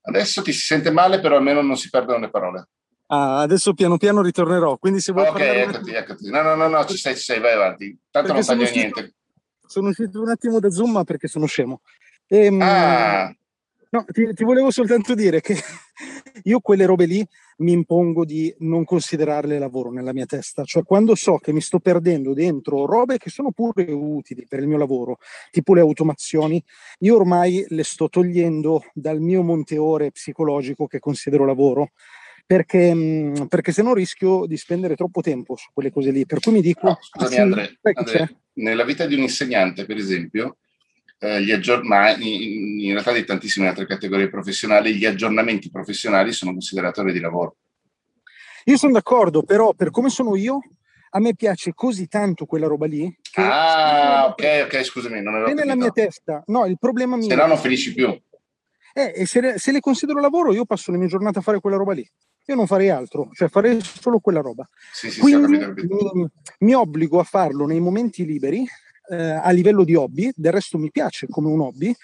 Adesso 0.02 0.42
ti 0.42 0.52
si 0.52 0.66
sente 0.66 0.92
male, 0.92 1.22
però 1.22 1.38
almeno 1.38 1.62
non 1.62 1.78
si 1.78 1.90
perdono 1.90 2.20
le 2.20 2.30
parole. 2.30 2.68
Ah, 3.08 3.42
adesso 3.42 3.74
piano 3.74 3.98
piano 3.98 4.22
ritornerò, 4.22 4.78
quindi 4.78 5.00
se 5.00 5.12
vuoi... 5.12 5.28
Ok, 5.28 5.40
eccoti, 5.40 5.90
una... 5.90 6.00
eccoti. 6.00 6.30
No, 6.30 6.42
no, 6.42 6.56
no, 6.56 6.68
no, 6.68 6.86
ci 6.86 6.98
sei, 6.98 7.16
ci 7.16 7.22
sei, 7.22 7.40
vai 7.40 7.54
avanti. 7.54 7.98
Tanto 8.10 8.34
perché 8.34 8.56
non 8.56 8.66
taglio 8.66 8.76
niente. 8.76 9.16
Sono 9.74 9.88
uscito 9.88 10.22
un 10.22 10.30
attimo 10.30 10.60
da 10.60 10.70
Zoom 10.70 11.04
perché 11.04 11.28
sono 11.28 11.48
scemo. 11.48 11.82
E, 12.28 12.46
ehm, 12.46 12.62
ah. 12.62 13.36
No, 13.90 14.06
ti, 14.06 14.32
ti, 14.36 14.44
volevo 14.44 14.70
soltanto 14.70 15.16
dire 15.16 15.42
che 15.42 15.56
io 16.44 16.60
quelle 16.60 16.86
robe 16.86 17.06
lì 17.06 17.28
mi 17.58 17.72
impongo 17.72 18.24
di 18.24 18.54
non 18.60 18.84
considerarle 18.84 19.58
lavoro 19.58 19.92
nella 19.92 20.14
mia 20.14 20.28
testa. 20.28 20.64
Cioè, 20.64 20.84
quando 20.84 21.16
so 21.16 21.38
che 21.38 21.52
mi 21.52 21.60
sto 21.60 21.80
perdendo 21.80 22.36
dentro 22.36 22.86
robe 22.86 23.18
che 23.18 23.32
sono 23.32 23.50
pure 23.50 23.92
utili 23.92 24.46
per 24.48 24.60
il 24.60 24.68
mio 24.68 24.78
lavoro, 24.78 25.18
tipo 25.50 25.74
le 25.74 25.82
automazioni, 25.82 26.64
io 27.00 27.16
ormai 27.16 27.66
le 27.70 27.84
sto 27.84 28.10
togliendo 28.10 28.84
dal 28.94 29.20
mio 29.22 29.42
monte 29.42 29.80
ore 29.80 30.12
psicologico 30.12 30.86
che 30.86 31.00
considero 31.00 31.46
lavoro 31.46 31.94
perché, 32.46 32.94
mm, 32.94 33.46
perché 33.48 33.72
se 33.72 33.82
no 33.82 33.94
rischio 33.94 34.46
di 34.46 34.58
spendere 34.58 34.96
troppo 34.96 35.22
tempo 35.22 35.56
su 35.56 35.70
quelle 35.74 35.92
cose 35.92 36.12
lì. 36.12 36.26
Per 36.26 36.40
cui 36.40 36.52
mi 36.52 36.62
dico... 36.62 36.88
No, 36.88 36.98
scusami 37.00 37.42
Andrea, 37.42 37.70
Andre, 37.82 38.38
nella 38.54 38.84
vita 38.84 39.06
di 39.06 39.16
un 39.16 39.22
insegnante, 39.22 39.86
per 39.86 39.98
esempio, 39.98 40.58
eh, 41.20 41.42
gli 41.42 41.52
aggiornamenti, 41.52 42.54
in, 42.54 42.80
in, 42.82 42.92
realtà 42.92 43.12
di 43.12 43.24
tantissime 43.24 43.68
altre 43.68 43.86
categorie 43.86 44.30
professionali, 44.30 44.96
gli 44.96 45.06
aggiornamenti 45.06 45.72
professionali 45.72 46.32
sono 46.32 46.52
considerati 46.52 47.00
ore 47.00 47.14
di 47.14 47.20
lavoro. 47.20 47.58
Io 48.66 48.78
sono 48.78 48.94
d'accordo, 48.94 49.44
però 49.44 49.74
per 49.74 49.90
come 49.90 50.10
sono 50.10 50.36
io, 50.36 50.60
a 51.12 51.20
me 51.20 51.36
piace 51.36 51.74
così 51.74 52.08
tanto 52.08 52.46
quella 52.46 52.68
roba 52.68 52.86
lì. 52.86 53.14
ah, 53.34 54.28
ok, 54.30 54.64
ok, 54.66 54.84
scusami, 54.84 55.22
non 55.22 55.36
ero 55.36 55.54
nella 55.54 55.76
mia 55.76 55.92
testa. 55.92 56.44
No, 56.48 56.66
il 56.66 56.78
problema 56.80 57.16
mio... 57.18 57.28
Se 57.28 57.36
no 57.36 57.46
non 57.46 57.58
finisci 57.58 57.94
più. 57.94 58.10
Eh, 58.96 59.12
e 59.16 59.26
se 59.26 59.58
se 59.58 59.72
le 59.72 59.80
considero 59.80 60.20
lavoro, 60.20 60.54
io 60.54 60.66
passo 60.66 60.92
le 60.92 60.98
mie 60.98 61.08
giornate 61.08 61.40
a 61.40 61.42
fare 61.42 61.60
quella 61.60 61.78
roba 61.78 61.94
lì 61.94 62.08
io 62.46 62.56
non 62.56 62.68
farei 62.68 62.90
altro, 62.90 63.30
cioè 63.34 63.50
farei 63.50 63.80
solo 63.82 64.20
quella 64.20 64.42
roba. 64.42 64.68
Sì, 64.92 65.10
sì, 65.10 65.20
Quindi 65.20 65.58
sì, 65.58 65.88
mi, 65.88 66.28
mi, 66.60 66.74
obbligo 66.74 67.20
a 67.20 67.24
farlo 67.24 67.66
nei 67.66 67.80
momenti 67.80 68.26
liberi, 68.26 68.66
eh, 69.10 69.16
a 69.16 69.50
livello 69.52 69.84
di 69.84 69.96
hobby, 69.96 70.32
del 70.36 70.52
resto 70.52 70.78
mi 70.78 70.92
piace 70.92 71.28
come 71.28 71.48
un 71.48 71.62
hobby, 71.62 71.96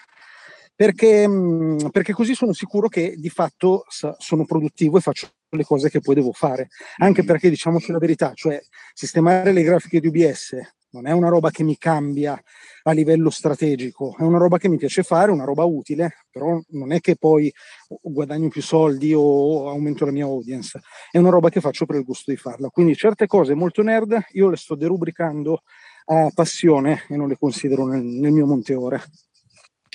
perché, 0.74 1.28
mh, 1.28 1.32
mm, 1.32 1.88
perché 1.90 2.12
così 2.12 2.34
sono 2.34 2.52
sicuro 2.52 2.88
che 2.88 3.14
di 3.16 3.28
fatto 3.28 3.84
sa, 3.88 4.16
sono 4.18 4.46
produttivo 4.46 4.96
e 4.96 5.00
faccio 5.00 5.28
le 5.50 5.64
cose 5.64 5.90
che 5.90 6.00
poi 6.00 6.14
devo 6.14 6.32
fare. 6.32 6.68
Anche 6.98 7.22
mm. 7.22 7.26
perché, 7.26 7.50
diciamoci 7.50 7.92
la 7.92 7.98
verità, 7.98 8.32
cioè 8.34 8.58
sistemare 8.94 9.52
le 9.52 9.62
grafiche 9.62 10.00
di 10.00 10.06
UBS 10.06 10.56
non 10.92 11.06
è 11.06 11.12
una 11.12 11.28
roba 11.28 11.50
che 11.50 11.62
mi 11.62 11.76
cambia 11.76 12.40
a 12.82 12.92
livello 12.92 13.30
strategico, 13.30 14.16
è 14.18 14.22
una 14.22 14.38
roba 14.38 14.58
che 14.58 14.68
mi 14.68 14.76
piace 14.76 15.02
fare, 15.02 15.30
una 15.30 15.44
roba 15.44 15.64
utile, 15.64 16.26
però 16.30 16.60
non 16.70 16.92
è 16.92 17.00
che 17.00 17.16
poi 17.16 17.52
guadagno 18.00 18.48
più 18.48 18.62
soldi 18.62 19.12
o 19.14 19.68
aumento 19.68 20.04
la 20.04 20.10
mia 20.10 20.24
audience, 20.24 20.80
è 21.10 21.18
una 21.18 21.30
roba 21.30 21.48
che 21.48 21.60
faccio 21.60 21.86
per 21.86 21.96
il 21.96 22.04
gusto 22.04 22.30
di 22.30 22.36
farla. 22.36 22.68
Quindi 22.70 22.96
certe 22.96 23.26
cose 23.26 23.54
molto 23.54 23.82
nerd 23.82 24.18
io 24.32 24.48
le 24.48 24.56
sto 24.56 24.74
derubricando 24.74 25.62
a 26.06 26.30
passione 26.34 27.04
e 27.08 27.16
non 27.16 27.28
le 27.28 27.36
considero 27.38 27.86
nel, 27.86 28.02
nel 28.02 28.32
mio 28.32 28.46
monte 28.46 28.74
ore. 28.74 29.02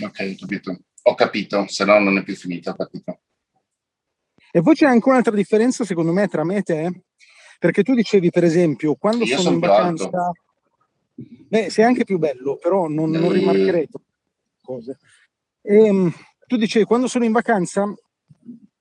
Ok, 0.01 0.33
ho 0.33 0.35
capito. 0.39 0.79
Ho 1.07 1.13
capito, 1.13 1.65
se 1.67 1.85
no 1.85 1.99
non 1.99 2.17
è 2.17 2.23
più 2.23 2.35
finita, 2.35 2.71
ho 2.71 2.75
capito. 2.75 3.19
E 4.51 4.61
poi 4.61 4.73
c'è 4.73 4.85
anche 4.85 5.09
un'altra 5.09 5.35
differenza 5.35 5.83
secondo 5.83 6.13
me 6.13 6.27
tra 6.27 6.45
me 6.45 6.57
e 6.57 6.61
te, 6.61 7.03
perché 7.59 7.83
tu 7.83 7.93
dicevi 7.93 8.29
per 8.29 8.45
esempio 8.45 8.95
quando 8.95 9.25
sono, 9.25 9.41
sono 9.41 9.53
in 9.55 9.59
vacanza... 9.59 10.05
Alto 10.05 10.43
Beh, 11.15 11.69
sei 11.69 11.85
anche 11.85 12.03
più 12.03 12.17
bello, 12.17 12.57
però 12.57 12.87
non, 12.87 13.09
non 13.09 13.31
rimarcherei 13.31 13.87
cose. 14.61 14.97
E, 15.61 15.85
ehm, 15.85 16.13
tu 16.47 16.57
dicevi, 16.57 16.85
quando 16.85 17.07
sono 17.07 17.23
in 17.23 17.31
vacanza 17.31 17.91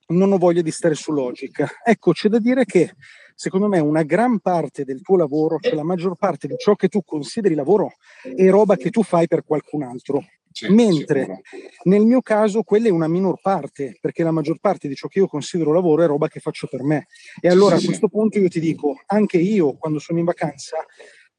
non 0.07 0.33
ho 0.33 0.39
voglia 0.39 0.63
di 0.63 0.71
stare 0.71 0.95
su 0.95 1.13
Logic. 1.13 1.81
Ecco, 1.85 2.13
c'è 2.13 2.29
da 2.29 2.39
dire 2.39 2.65
che 2.65 2.95
secondo 3.35 3.69
me 3.69 3.79
una 3.79 4.03
gran 4.03 4.39
parte 4.41 4.85
del 4.85 5.01
tuo 5.01 5.17
lavoro, 5.17 5.59
cioè 5.61 5.75
la 5.75 5.85
maggior 5.85 6.17
parte 6.17 6.47
di 6.47 6.57
ciò 6.59 6.75
che 6.75 6.89
tu 6.89 7.03
consideri 7.05 7.55
lavoro, 7.55 7.95
è 8.23 8.49
roba 8.51 8.77
che 8.77 8.91
tu 8.91 9.03
fai 9.03 9.27
per 9.27 9.45
qualcun 9.45 9.83
altro. 9.83 10.25
Sì, 10.55 10.69
Mentre 10.69 11.23
sicuro. 11.23 11.41
nel 11.85 12.03
mio 12.03 12.23
caso 12.23 12.63
quella 12.63 12.87
è 12.87 12.91
una 12.91 13.09
minor 13.09 13.41
parte, 13.41 13.99
perché 14.01 14.23
la 14.23 14.31
maggior 14.31 14.61
parte 14.61 14.87
di 14.87 14.95
ciò 14.95 15.09
che 15.09 15.19
io 15.19 15.27
considero 15.27 15.73
lavoro 15.73 16.05
è 16.05 16.07
roba 16.07 16.29
che 16.29 16.39
faccio 16.39 16.69
per 16.69 16.85
me. 16.85 17.09
E 17.41 17.49
allora 17.49 17.75
a 17.75 17.81
questo 17.81 18.07
punto 18.09 18.39
io 18.39 18.49
ti 18.49 18.61
dico, 18.61 19.01
anche 19.07 19.39
io 19.39 19.73
quando 19.77 19.99
sono 19.99 20.21
in 20.21 20.25
vacanza 20.25 20.77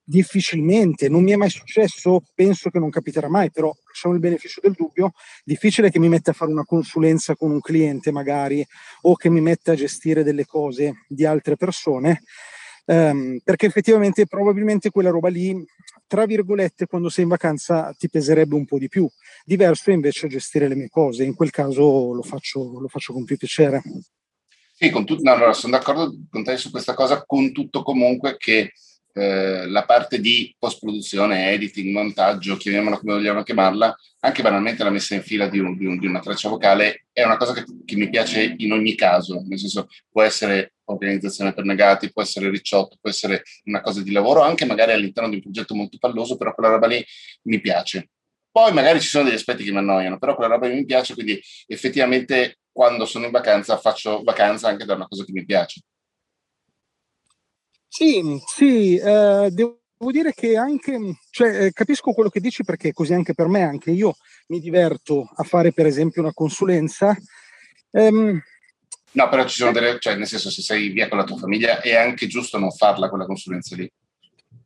difficilmente, 0.05 1.09
non 1.09 1.23
mi 1.23 1.31
è 1.31 1.35
mai 1.35 1.49
successo, 1.49 2.21
penso 2.33 2.69
che 2.69 2.79
non 2.79 2.91
capiterà 2.91 3.27
mai, 3.27 3.51
però 3.51 3.75
lasciamo 3.87 4.13
il 4.13 4.19
beneficio 4.19 4.61
del 4.61 4.73
dubbio, 4.73 5.11
difficile 5.43 5.89
che 5.89 5.99
mi 5.99 6.07
metta 6.07 6.31
a 6.31 6.33
fare 6.33 6.51
una 6.51 6.63
consulenza 6.63 7.35
con 7.35 7.51
un 7.51 7.59
cliente 7.59 8.11
magari 8.11 8.65
o 9.01 9.15
che 9.15 9.29
mi 9.29 9.41
metta 9.41 9.71
a 9.71 9.75
gestire 9.75 10.23
delle 10.23 10.45
cose 10.45 11.05
di 11.07 11.25
altre 11.25 11.55
persone, 11.55 12.21
ehm, 12.85 13.39
perché 13.43 13.65
effettivamente 13.65 14.27
probabilmente 14.27 14.91
quella 14.91 15.09
roba 15.09 15.29
lì, 15.29 15.65
tra 16.07 16.25
virgolette, 16.25 16.85
quando 16.85 17.09
sei 17.09 17.23
in 17.23 17.31
vacanza 17.31 17.91
ti 17.97 18.07
peserebbe 18.09 18.53
un 18.53 18.65
po' 18.65 18.77
di 18.77 18.87
più. 18.87 19.09
Diverso 19.43 19.89
invece 19.89 20.27
gestire 20.27 20.67
le 20.67 20.75
mie 20.75 20.89
cose, 20.89 21.23
in 21.23 21.33
quel 21.33 21.49
caso 21.49 22.13
lo 22.13 22.21
faccio, 22.21 22.79
lo 22.79 22.87
faccio 22.87 23.11
con 23.11 23.25
più 23.25 23.37
piacere. 23.37 23.81
Sì, 24.77 24.89
con 24.89 25.05
tutto, 25.05 25.21
no, 25.23 25.31
allora, 25.31 25.53
sono 25.53 25.77
d'accordo 25.77 26.13
con 26.29 26.43
te 26.43 26.57
su 26.57 26.69
questa 26.69 26.93
cosa, 26.93 27.23
con 27.25 27.51
tutto 27.53 27.81
comunque 27.81 28.35
che 28.37 28.73
eh, 29.17 29.65
la 29.67 29.86
parte 29.86 30.19
di 30.19 30.54
post-produzione, 30.60 31.54
editing, 31.54 31.93
montaggio, 31.93 32.58
chiamiamola 32.58 32.97
come 32.97 33.13
vogliamo 33.13 33.43
chiamarla, 33.43 33.95
anche 34.19 34.41
banalmente 34.41 34.84
la 34.84 34.89
messa 34.89 35.15
in 35.15 35.21
fila 35.21 35.47
di, 35.47 35.60
un, 35.60 35.78
di, 35.78 35.86
un, 35.86 35.97
di 35.97 36.06
una 36.06 36.19
traccia 36.19 36.49
vocale 36.49 37.06
è 37.13 37.23
una 37.23 37.38
cosa 37.38 37.54
che, 37.54 37.63
che, 37.86 37.95
mi 37.95 38.10
piace 38.10 38.56
in 38.58 38.73
ogni 38.73 38.93
caso, 38.95 39.41
nel 39.47 39.58
senso 39.58 39.88
può 40.12 40.21
essere 40.21 40.73
organizzazione 40.86 41.54
per 41.54 41.63
negati, 41.63 42.12
può 42.12 42.21
essere 42.21 42.49
ricciotto, 42.49 42.97
può 42.99 43.10
essere 43.10 43.43
una 43.65 43.80
cosa 43.80 44.01
di 44.04 44.12
lavoro, 44.12 44.41
anche 44.41 44.65
magari 44.65 44.91
all'interno 44.91 45.30
di 45.30 45.36
un 45.36 45.41
progetto 45.41 45.75
molto 45.75 45.97
palloso, 45.97 46.36
però 46.36 46.54
quella 46.54 46.71
roba 46.71 46.88
lì 46.88 47.01
mi 47.43 47.62
piace. 47.62 48.10
Poi 48.51 48.73
magari 48.73 48.99
ci 48.99 49.08
sono 49.08 49.23
degli 49.23 49.36
aspetti 49.36 49.63
che 49.63 49.71
mi 49.71 49.78
annoiano, 49.78 50.17
però 50.17 50.36
quella 50.36 50.54
roba 50.54 50.67
lì 50.67 50.75
mi 50.75 50.86
piace, 50.86 51.13
quindi 51.13 51.41
effettivamente 51.67 52.60
quando 52.69 53.06
sono 53.06 53.25
in 53.25 53.32
vacanza 53.32 53.78
faccio 53.78 54.23
vacanza 54.23 54.67
anche 54.67 54.84
da 54.84 54.95
una 54.95 55.08
cosa 55.08 55.23
che 55.23 55.32
mi 55.32 55.45
piace. 55.45 55.80
Sì, 57.95 58.41
sì, 58.45 58.97
eh, 58.97 59.47
devo 59.51 59.79
dire 60.12 60.34
che 60.34 60.58
anche, 60.58 60.99
cioè, 61.29 61.67
eh, 61.67 61.71
capisco 61.71 62.12
quello 62.12 62.27
che 62.27 62.41
dici 62.41 62.65
perché 62.65 62.91
così 62.91 63.13
anche 63.13 63.34
per 63.34 63.47
me, 63.47 63.63
anche 63.63 63.91
io 63.91 64.17
mi 64.47 64.60
diverto 64.60 65.29
a 65.34 65.43
fare 65.43 65.71
per 65.71 65.86
esempio 65.86 66.21
una 66.21 66.34
consulenza. 66.34 67.15
Um, 67.91 68.38
no, 69.13 69.29
però 69.29 69.45
ci 69.47 69.55
sono 69.55 69.71
delle, 69.71 69.97
cioè 70.01 70.17
nel 70.17 70.27
senso 70.27 70.49
se 70.49 70.62
sei 70.62 70.89
via 70.89 71.08
con 71.08 71.19
la 71.19 71.23
tua 71.23 71.38
famiglia 71.38 71.79
è 71.79 71.95
anche 71.95 72.27
giusto 72.27 72.60
non 72.60 72.71
farla 72.71 73.08
quella 73.08 73.25
consulenza 73.25 73.77
lì. 73.77 73.89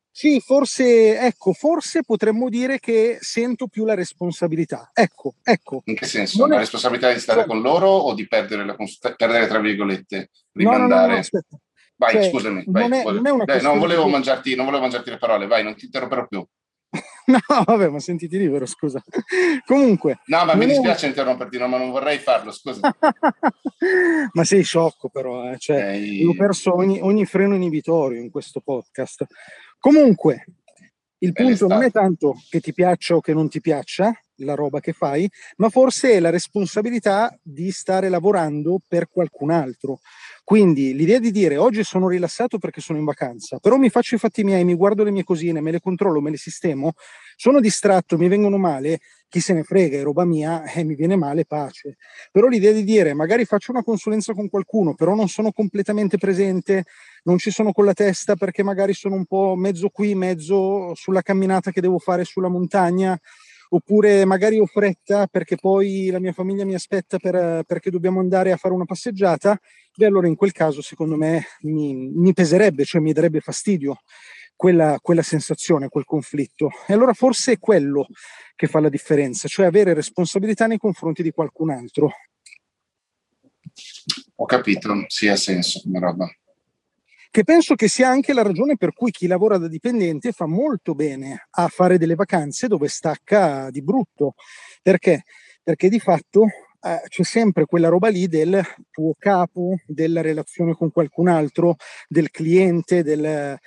Sì, 0.10 0.40
forse, 0.40 1.20
ecco, 1.20 1.54
forse 1.54 2.02
potremmo 2.02 2.50
dire 2.50 2.80
che 2.80 3.20
sento 3.22 3.68
più 3.68 3.86
la 3.86 3.94
responsabilità. 3.94 4.90
Ecco, 4.92 5.36
ecco. 5.44 5.84
In 5.86 5.94
che 5.94 6.08
senso? 6.08 6.40
Non 6.40 6.50
la 6.50 6.56
è... 6.56 6.60
responsabilità 6.62 7.14
di 7.14 7.20
stare 7.20 7.42
no. 7.42 7.46
con 7.46 7.62
loro 7.62 7.90
o 7.90 8.16
di 8.16 8.28
perdere, 8.28 8.66
la, 8.66 8.76
perdere 9.16 9.46
tra 9.46 9.60
virgolette, 9.60 10.32
rimandare? 10.54 10.88
No, 10.88 11.06
no, 11.06 11.14
no, 11.14 11.20
aspetta. 11.20 11.60
Vai, 12.00 12.14
cioè, 12.14 12.30
scusami. 12.30 12.64
Vai, 12.68 12.88
non, 12.88 12.94
è, 12.94 13.04
non, 13.04 13.42
è 13.42 13.46
Dai, 13.46 13.62
non, 13.62 13.78
volevo 13.78 14.08
mangiarti, 14.08 14.56
non 14.56 14.64
volevo 14.64 14.84
mangiarti 14.84 15.10
le 15.10 15.18
parole, 15.18 15.48
vai, 15.48 15.64
non 15.64 15.76
ti 15.76 15.86
interromperò 15.86 16.26
più. 16.28 16.46
No, 17.30 17.40
vabbè, 17.64 17.90
ma 17.90 18.00
sentiti 18.00 18.40
libero, 18.40 18.66
scusa. 18.66 19.04
Comunque. 19.66 20.22
No, 20.26 20.46
ma 20.46 20.56
mi 20.56 20.66
dispiace 20.66 21.06
è... 21.06 21.10
interromperti, 21.10 21.60
no, 21.60 21.68
ma 21.68 21.78
non 21.78 21.92
vorrei 21.92 22.18
farlo, 22.18 22.52
scusa. 22.52 22.80
ma 24.34 24.44
sei 24.44 24.64
sciocco 24.64 25.10
però, 25.10 25.52
eh? 25.52 25.58
cioè, 25.60 25.90
Ehi. 25.90 26.26
ho 26.26 26.34
perso 26.34 26.74
ogni, 26.74 27.00
ogni 27.02 27.26
freno 27.26 27.54
inibitorio 27.54 28.20
in 28.20 28.32
questo 28.32 28.62
podcast. 28.62 29.26
Comunque, 29.78 30.46
il 31.20 31.34
punto 31.34 31.68
non 31.68 31.84
è 31.84 31.92
tanto 31.92 32.36
che 32.50 32.62
ti 32.62 32.74
piaccia 32.74 33.16
o 33.16 33.22
che 33.22 33.34
non 33.34 33.50
ti 33.50 33.60
piaccia 33.60 34.12
la 34.38 34.56
roba 34.56 34.80
che 34.80 34.94
fai, 34.94 35.30
ma 35.58 35.70
forse 35.70 36.14
è 36.14 36.20
la 36.20 36.30
responsabilità 36.30 37.38
di 37.42 37.72
stare 37.72 38.10
lavorando 38.10 38.80
per 38.88 39.10
qualcun 39.10 39.52
altro. 39.52 40.00
Quindi 40.50 40.96
l'idea 40.96 41.20
di 41.20 41.30
dire 41.30 41.58
oggi 41.58 41.84
sono 41.84 42.08
rilassato 42.08 42.58
perché 42.58 42.82
sono 42.82 42.98
in 42.98 43.06
vacanza, 43.06 43.60
però 43.60 43.76
mi 43.78 43.92
faccio 43.92 44.16
i 44.16 44.18
fatti 44.18 44.44
miei, 44.44 44.66
mi 44.66 44.74
guardo 44.74 45.04
le 45.04 45.12
mie 45.12 45.24
cosine, 45.24 45.62
me 45.62 45.70
le 45.70 45.80
controllo, 45.80 46.22
me 46.22 46.32
le 46.32 46.38
sistemo, 46.38 46.94
sono 47.36 47.60
distratto, 47.60 48.18
mi 48.18 48.28
vengono 48.28 48.58
male, 48.58 49.00
chi 49.28 49.42
se 49.42 49.54
ne 49.54 49.62
frega, 49.62 50.00
è 50.00 50.02
roba 50.02 50.26
mia, 50.26 50.64
eh, 50.74 50.84
mi 50.84 50.96
viene 50.96 51.16
male, 51.16 51.46
pace. 51.46 51.98
Però 52.32 52.48
l'idea 52.48 52.72
di 52.72 52.84
dire 52.84 53.14
magari 53.14 53.46
faccio 53.46 53.70
una 53.70 53.84
consulenza 53.84 54.34
con 54.34 54.50
qualcuno, 54.50 54.96
però 54.96 55.14
non 55.14 55.28
sono 55.28 55.52
completamente 55.52 56.18
presente, 56.18 56.86
non 57.26 57.38
ci 57.38 57.52
sono 57.52 57.72
con 57.72 57.86
la 57.86 57.94
testa 57.94 58.36
perché 58.36 58.64
magari 58.64 58.96
sono 58.96 59.14
un 59.14 59.26
po' 59.26 59.54
mezzo 59.56 59.90
qui, 59.90 60.16
mezzo 60.16 60.96
sulla 60.96 61.22
camminata 61.22 61.70
che 61.70 61.80
devo 61.80 62.00
fare 62.00 62.24
sulla 62.24 62.50
montagna, 62.50 63.16
oppure 63.70 64.26
magari 64.26 64.60
ho 64.60 64.66
fretta 64.66 65.28
perché 65.28 65.56
poi 65.56 66.10
la 66.10 66.20
mia 66.20 66.34
famiglia 66.34 66.66
mi 66.66 66.74
aspetta 66.74 67.18
per, 67.18 67.64
perché 67.66 67.90
dobbiamo 67.90 68.20
andare 68.20 68.52
a 68.52 68.58
fare 68.58 68.74
una 68.74 68.86
passeggiata, 68.86 69.60
beh 69.96 70.06
allora 70.06 70.28
in 70.28 70.36
quel 70.36 70.52
caso 70.52 70.82
secondo 70.82 71.16
me 71.16 71.44
mi, 71.62 71.94
mi 71.94 72.34
peserebbe, 72.34 72.86
cioè 72.86 73.02
mi 73.02 73.14
darebbe 73.14 73.40
fastidio 73.40 74.00
quella, 74.56 75.00
quella 75.02 75.22
sensazione, 75.22 75.88
quel 75.88 76.04
conflitto. 76.04 76.70
E 76.88 76.94
allora 76.94 77.14
forse 77.14 77.54
è 77.54 77.60
quello 77.60 78.08
che 78.56 78.68
fa 78.68 78.80
la 78.80 78.90
differenza, 78.90 79.48
cioè 79.48 79.66
avere 79.66 79.94
responsabilità 79.94 80.68
nei 80.68 80.78
confronti 80.78 81.24
di 81.24 81.32
qualcun 81.32 81.70
altro. 81.70 82.12
Ho 84.36 84.46
capito, 84.46 85.06
sì, 85.08 85.28
ha 85.28 85.36
senso 85.36 85.80
come 85.84 86.00
roba 86.00 86.30
che 87.32 87.44
penso 87.44 87.76
che 87.76 87.88
sia 87.88 88.10
anche 88.10 88.34
la 88.34 88.42
ragione 88.42 88.76
per 88.76 88.94
cui 88.94 89.12
chi 89.12 89.28
lavora 89.28 89.58
da 89.58 89.68
dipendente 89.68 90.32
fa 90.32 90.48
molto 90.48 90.96
bene 90.96 91.48
a 91.52 91.68
fare 91.68 91.98
delle 91.98 92.16
vacanze 92.16 92.68
dove 92.68 92.88
stacca 92.88 93.70
di 93.70 93.84
brutto. 93.84 94.34
Perché? 94.82 95.24
Perché 95.62 95.90
di 95.90 96.00
fatto 96.00 96.46
eh, 96.82 97.02
c'è 97.08 97.24
sempre 97.24 97.66
quella 97.66 97.90
roba 97.90 98.08
lì 98.10 98.28
del 98.28 98.62
tuo 98.90 99.14
capo, 99.18 99.76
della 99.86 100.22
relazione 100.22 100.74
con 100.74 100.92
qualcun 100.92 101.28
altro, 101.28 101.76
del 102.08 102.32
cliente, 102.32 103.04
del, 103.04 103.58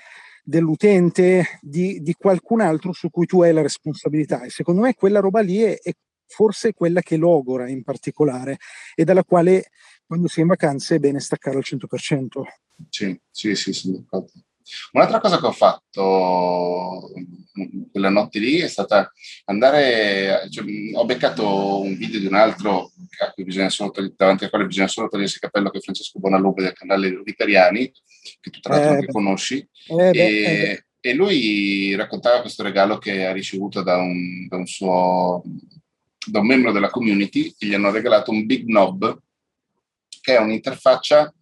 dell'utente, 0.42 1.58
di, 1.60 2.00
di, 2.00 2.14
qualcun 2.14 2.62
altro 2.62 2.92
su 2.92 3.10
cui 3.10 3.26
tu 3.26 3.42
hai 3.42 3.52
la 3.52 3.62
responsabilità. 3.62 4.42
E 4.42 4.50
secondo 4.50 4.80
me 4.80 4.94
quella 4.94 5.20
roba 5.20 5.40
lì 5.40 5.58
è, 5.58 5.78
è 5.80 5.92
forse 6.26 6.72
quella 6.72 7.02
che 7.02 7.16
logora 7.16 7.68
in 7.68 7.82
particolare 7.82 8.56
e 8.94 9.04
dalla 9.04 9.22
quale 9.22 9.66
quando 10.06 10.28
si 10.28 10.38
è 10.40 10.42
in 10.42 10.48
vacanze 10.48 10.96
è 10.96 10.98
bene 10.98 11.20
staccare 11.20 11.56
al 11.56 11.64
100%. 11.64 12.42
Sì, 12.88 13.18
sì, 13.30 13.54
sì, 13.54 13.72
sono 13.72 13.98
d'accordo. 13.98 14.32
Un'altra 14.92 15.20
cosa 15.20 15.38
che 15.38 15.46
ho 15.46 15.52
fatto 15.52 17.10
quella 17.90 18.08
notte 18.08 18.38
lì 18.38 18.58
è 18.58 18.68
stata 18.68 19.12
andare, 19.44 20.48
cioè, 20.50 20.64
ho 20.94 21.04
beccato 21.04 21.80
un 21.80 21.96
video 21.96 22.20
di 22.20 22.26
un 22.26 22.34
altro 22.34 22.92
a 23.20 23.30
cui 23.32 23.44
bisogna 23.44 23.68
solo 23.68 23.90
togliere, 23.90 24.14
davanti 24.16 24.44
al 24.44 24.50
quale 24.50 24.66
bisogna 24.66 24.88
solo 24.88 25.08
togliersi 25.08 25.34
il 25.34 25.40
cappello 25.40 25.70
che 25.70 25.78
è 25.78 25.80
Francesco 25.82 26.18
Bonalupe 26.18 26.62
del 26.62 26.72
canale 26.72 27.22
Riperiani, 27.24 27.92
che 28.40 28.50
tu 28.50 28.60
tra 28.60 28.78
l'altro 28.78 29.08
eh, 29.08 29.12
conosci, 29.12 29.68
eh, 29.88 30.10
e, 30.12 30.42
eh, 30.42 30.84
e, 31.00 31.14
lui 31.14 31.94
raccontava 31.94 32.40
questo 32.40 32.62
regalo 32.62 32.98
che 32.98 33.26
ha 33.26 33.32
ricevuto 33.32 33.82
da 33.82 33.98
un, 33.98 34.46
da 34.48 34.56
un 34.56 34.66
suo 34.66 35.42
da 36.24 36.38
un 36.38 36.46
membro 36.46 36.70
della 36.70 36.88
community 36.88 37.52
che 37.58 37.66
gli 37.66 37.74
hanno 37.74 37.90
regalato 37.90 38.30
un 38.30 38.46
Big 38.46 38.64
Knob, 38.64 39.20
che 40.20 40.36
è 40.36 40.40
un'interfaccia 40.40 41.34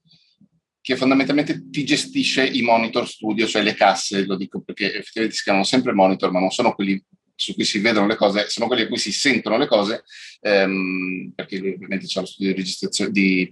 che 0.81 0.97
fondamentalmente 0.97 1.69
ti 1.71 1.85
gestisce 1.85 2.47
i 2.47 2.63
monitor 2.63 3.07
studio, 3.07 3.47
cioè 3.47 3.63
le 3.63 3.75
casse, 3.75 4.25
lo 4.25 4.37
dico 4.37 4.61
perché 4.63 4.95
effettivamente 4.95 5.37
si 5.37 5.43
chiamano 5.43 5.65
sempre 5.65 5.93
monitor, 5.93 6.31
ma 6.31 6.41
non 6.41 6.51
sono 6.51 6.75
quelli 6.75 7.03
su 7.35 7.55
cui 7.55 7.65
si 7.65 7.79
vedono 7.79 8.07
le 8.07 8.17
cose, 8.17 8.49
sono 8.49 8.67
quelli 8.67 8.83
a 8.83 8.89
cui 8.89 8.99
si 8.99 9.13
sentono 9.13 9.57
le 9.57 9.67
cose, 9.67 10.05
ehm, 10.41 11.33
perché 11.35 11.57
ovviamente 11.57 12.07
c'è 12.07 12.21
lo 12.21 12.27
studio 12.27 12.53
di 12.53 12.59
registrazione, 12.59 13.11
di, 13.11 13.51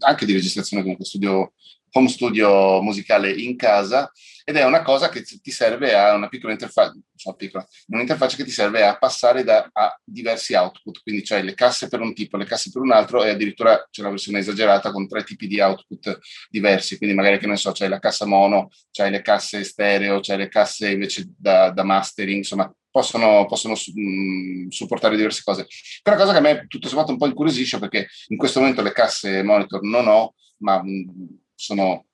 anche 0.00 0.26
di 0.26 0.32
registrazione 0.32 0.82
comunque 0.82 1.04
studio 1.04 1.52
home 1.92 2.08
studio 2.08 2.80
musicale 2.82 3.30
in 3.32 3.56
casa 3.56 4.10
ed 4.48 4.56
è 4.56 4.64
una 4.64 4.80
cosa 4.80 5.10
che 5.10 5.22
ti 5.22 5.50
serve 5.50 5.94
a 5.94 6.14
una 6.14 6.28
piccola 6.28 6.54
interfaccia, 6.54 6.94
cioè 7.16 7.36
piccola, 7.36 7.66
un'interfaccia 7.88 8.36
che 8.36 8.44
ti 8.44 8.50
serve 8.50 8.82
a 8.82 8.96
passare 8.96 9.44
da, 9.44 9.68
a 9.70 10.00
diversi 10.02 10.54
output, 10.54 11.02
quindi 11.02 11.22
c'hai 11.22 11.44
le 11.44 11.52
casse 11.52 11.88
per 11.88 12.00
un 12.00 12.14
tipo, 12.14 12.38
le 12.38 12.46
casse 12.46 12.70
per 12.72 12.80
un 12.80 12.92
altro 12.92 13.22
e 13.22 13.28
addirittura 13.28 13.86
c'è 13.90 14.00
una 14.00 14.08
versione 14.08 14.38
esagerata 14.38 14.90
con 14.90 15.06
tre 15.06 15.22
tipi 15.22 15.46
di 15.46 15.60
output 15.60 16.18
diversi, 16.48 16.96
quindi 16.96 17.14
magari 17.14 17.38
che 17.38 17.46
ne 17.46 17.56
so, 17.56 17.72
c'hai 17.72 17.90
la 17.90 17.98
cassa 17.98 18.24
mono, 18.24 18.70
c'hai 18.90 19.10
le 19.10 19.20
casse 19.20 19.64
stereo, 19.64 20.20
c'hai 20.20 20.38
le 20.38 20.48
casse 20.48 20.92
invece 20.92 21.26
da, 21.36 21.70
da 21.70 21.82
mastering, 21.82 22.38
insomma 22.38 22.74
possono, 22.90 23.44
possono 23.46 23.74
mh, 23.74 24.00
mm, 24.00 24.68
supportare 24.68 25.14
diverse 25.14 25.42
cose. 25.44 25.66
È 26.02 26.08
una 26.08 26.18
cosa 26.18 26.32
che 26.32 26.38
a 26.38 26.40
me 26.40 26.66
tutto 26.68 26.88
sommato 26.88 27.12
un 27.12 27.18
po' 27.18 27.26
incuriosisce 27.26 27.78
perché 27.78 28.08
in 28.28 28.38
questo 28.38 28.60
momento 28.60 28.80
le 28.80 28.92
casse 28.92 29.42
monitor 29.42 29.82
non 29.82 30.08
ho, 30.08 30.34
ma 30.58 30.82
mh, 30.82 30.88
mm, 30.88 31.26
sono, 31.58 32.06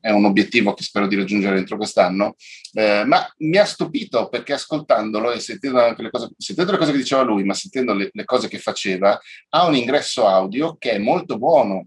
è 0.00 0.10
un 0.10 0.26
obiettivo 0.26 0.74
che 0.74 0.82
spero 0.82 1.06
di 1.06 1.16
raggiungere 1.16 1.56
entro 1.56 1.78
quest'anno, 1.78 2.34
eh, 2.74 3.04
ma 3.06 3.26
mi 3.38 3.56
ha 3.56 3.64
stupito 3.64 4.28
perché 4.28 4.52
ascoltandolo 4.52 5.32
e 5.32 5.40
sentendo 5.40 5.80
anche 5.80 6.02
le 6.02 6.10
cose, 6.10 6.30
sentendo 6.36 6.72
le 6.72 6.78
cose 6.78 6.92
che 6.92 6.98
diceva 6.98 7.22
lui, 7.22 7.44
ma 7.44 7.54
sentendo 7.54 7.94
le, 7.94 8.10
le 8.12 8.24
cose 8.24 8.48
che 8.48 8.58
faceva, 8.58 9.18
ha 9.50 9.66
un 9.66 9.74
ingresso 9.74 10.26
audio 10.26 10.76
che 10.78 10.92
è 10.92 10.98
molto 10.98 11.38
buono, 11.38 11.86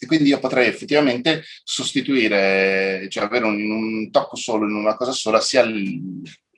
e 0.00 0.06
quindi 0.06 0.30
io 0.30 0.40
potrei 0.40 0.66
effettivamente 0.66 1.44
sostituire, 1.62 3.06
cioè 3.08 3.22
avere 3.22 3.44
un, 3.44 3.70
un, 3.70 4.10
tocco 4.10 4.34
solo 4.34 4.68
in 4.68 4.74
una 4.74 4.96
cosa 4.96 5.12
sola, 5.12 5.40
sia 5.40 5.64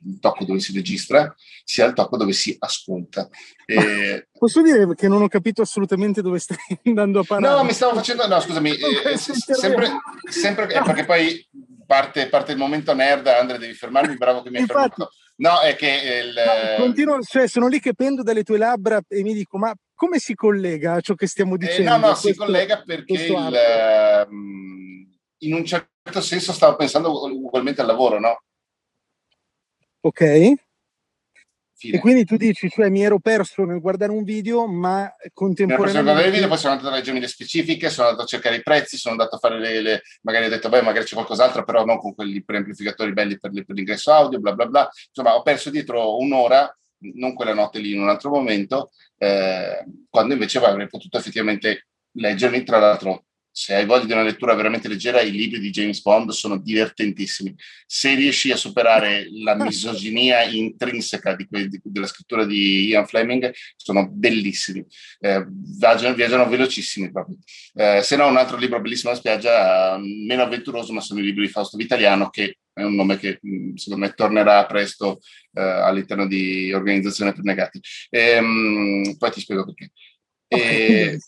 il 0.06 0.18
tocco 0.20 0.44
dove 0.44 0.60
si 0.60 0.72
registra, 0.72 1.34
sia 1.64 1.86
il 1.86 1.92
tocco 1.92 2.16
dove 2.16 2.32
si 2.32 2.56
ascolta. 2.58 3.28
E... 3.64 4.28
Posso 4.38 4.62
dire 4.62 4.94
che 4.94 5.08
non 5.08 5.22
ho 5.22 5.28
capito 5.28 5.62
assolutamente 5.62 6.22
dove 6.22 6.38
stai 6.38 6.56
andando 6.84 7.20
a 7.20 7.24
parlare? 7.24 7.56
No, 7.56 7.64
mi 7.64 7.72
stavo 7.72 7.94
facendo, 7.94 8.26
no 8.26 8.40
scusami, 8.40 8.70
eh, 9.04 9.16
sempre, 9.16 9.88
sempre 10.30 10.74
no. 10.74 10.84
perché 10.84 11.04
poi 11.04 11.48
parte, 11.86 12.28
parte, 12.28 12.52
il 12.52 12.58
momento 12.58 12.94
nerd, 12.94 13.26
Andrea 13.26 13.58
devi 13.58 13.74
fermarmi, 13.74 14.16
bravo 14.16 14.42
che 14.42 14.50
mi 14.50 14.58
hai 14.58 14.66
fermato. 14.66 15.10
No, 15.36 15.60
è 15.60 15.74
che 15.74 16.22
il... 16.24 16.34
No, 16.78 16.84
continuo, 16.84 17.20
cioè 17.22 17.48
sono 17.48 17.66
lì 17.66 17.80
che 17.80 17.94
pendo 17.94 18.22
dalle 18.22 18.44
tue 18.44 18.56
labbra 18.56 19.00
e 19.08 19.22
mi 19.22 19.34
dico, 19.34 19.58
ma 19.58 19.74
come 19.94 20.18
si 20.18 20.34
collega 20.34 20.94
a 20.94 21.00
ciò 21.00 21.14
che 21.14 21.26
stiamo 21.26 21.56
dicendo? 21.56 21.82
Eh, 21.82 21.84
no, 21.84 21.96
no, 21.96 22.06
questo, 22.08 22.28
si 22.28 22.34
collega 22.34 22.82
perché 22.84 23.12
il, 23.14 23.54
ehm, 23.54 25.08
in 25.38 25.54
un 25.54 25.64
certo 25.64 26.20
senso 26.20 26.52
stavo 26.52 26.76
pensando 26.76 27.10
ugualmente 27.24 27.80
al 27.80 27.88
lavoro, 27.88 28.20
no? 28.20 28.43
Ok. 30.04 30.52
Fine. 31.76 31.96
E 31.96 31.98
quindi 31.98 32.24
tu 32.24 32.36
dici, 32.36 32.68
cioè 32.68 32.90
mi 32.90 33.02
ero 33.02 33.18
perso 33.18 33.64
nel 33.64 33.80
guardare 33.80 34.12
un 34.12 34.22
video, 34.22 34.66
ma 34.66 35.10
contemporaneamente... 35.32 36.02
Mi 36.02 36.08
ero 36.08 36.16
perso 36.16 36.30
video, 36.30 36.48
poi 36.48 36.58
sono 36.58 36.72
andato 36.74 36.90
a 36.90 36.96
leggermi 36.96 37.20
le 37.20 37.26
specifiche, 37.26 37.88
sono 37.88 38.08
andato 38.08 38.24
a 38.24 38.28
cercare 38.28 38.56
i 38.56 38.62
prezzi, 38.62 38.98
sono 38.98 39.14
andato 39.14 39.36
a 39.36 39.38
fare 39.38 39.58
le... 39.58 39.80
le 39.80 40.02
magari 40.22 40.44
ho 40.44 40.48
detto, 40.50 40.68
beh, 40.68 40.82
magari 40.82 41.06
c'è 41.06 41.14
qualcos'altro, 41.14 41.64
però 41.64 41.86
non 41.86 41.98
con 41.98 42.14
quelli 42.14 42.44
preamplificatori 42.44 43.14
belli 43.14 43.38
per, 43.38 43.50
per 43.50 43.74
l'ingresso 43.74 44.12
audio, 44.12 44.40
bla 44.40 44.52
bla 44.52 44.66
bla. 44.66 44.88
Insomma, 45.08 45.36
ho 45.36 45.42
perso 45.42 45.70
dietro 45.70 46.18
un'ora, 46.18 46.70
non 47.14 47.32
quella 47.32 47.54
notte 47.54 47.78
lì, 47.78 47.94
in 47.94 48.02
un 48.02 48.10
altro 48.10 48.30
momento, 48.30 48.90
eh, 49.16 49.84
quando 50.10 50.34
invece 50.34 50.58
avrei 50.58 50.86
potuto 50.86 51.16
effettivamente 51.16 51.88
leggermi, 52.12 52.62
tra 52.62 52.78
l'altro 52.78 53.24
se 53.56 53.72
hai 53.72 53.86
voglia 53.86 54.04
di 54.06 54.12
una 54.12 54.24
lettura 54.24 54.52
veramente 54.54 54.88
leggera, 54.88 55.20
i 55.20 55.30
libri 55.30 55.60
di 55.60 55.70
James 55.70 56.02
Bond 56.02 56.30
sono 56.30 56.58
divertentissimi. 56.58 57.54
Se 57.86 58.12
riesci 58.12 58.50
a 58.50 58.56
superare 58.56 59.28
la 59.30 59.54
misoginia 59.62 60.42
intrinseca 60.42 61.36
di 61.36 61.46
que- 61.46 61.68
di, 61.68 61.80
della 61.84 62.08
scrittura 62.08 62.44
di 62.44 62.86
Ian 62.86 63.06
Fleming, 63.06 63.52
sono 63.76 64.08
bellissimi. 64.10 64.84
Eh, 65.20 65.46
viaggiano, 65.48 66.16
viaggiano, 66.16 66.48
velocissimi 66.48 67.12
proprio. 67.12 67.36
Eh, 67.74 68.02
se 68.02 68.16
no, 68.16 68.26
un 68.26 68.38
altro 68.38 68.56
libro 68.56 68.80
bellissimo 68.80 69.10
alla 69.10 69.20
spiaggia, 69.20 69.98
meno 69.98 70.42
avventuroso, 70.42 70.92
ma 70.92 71.00
sono 71.00 71.20
i 71.20 71.22
libri 71.22 71.46
di 71.46 71.52
Fausto 71.52 71.76
Vitaliano, 71.76 72.30
che 72.30 72.58
è 72.72 72.82
un 72.82 72.96
nome 72.96 73.18
che 73.18 73.38
secondo 73.76 74.04
me 74.04 74.14
tornerà 74.14 74.66
presto 74.66 75.20
eh, 75.52 75.62
all'interno 75.62 76.26
di 76.26 76.72
Organizzazione 76.72 77.32
per 77.32 77.44
Negati. 77.44 77.80
Ehm, 78.10 79.14
poi 79.16 79.30
ti 79.30 79.38
spiego 79.38 79.64
perché. 79.64 79.92
E, 80.48 81.18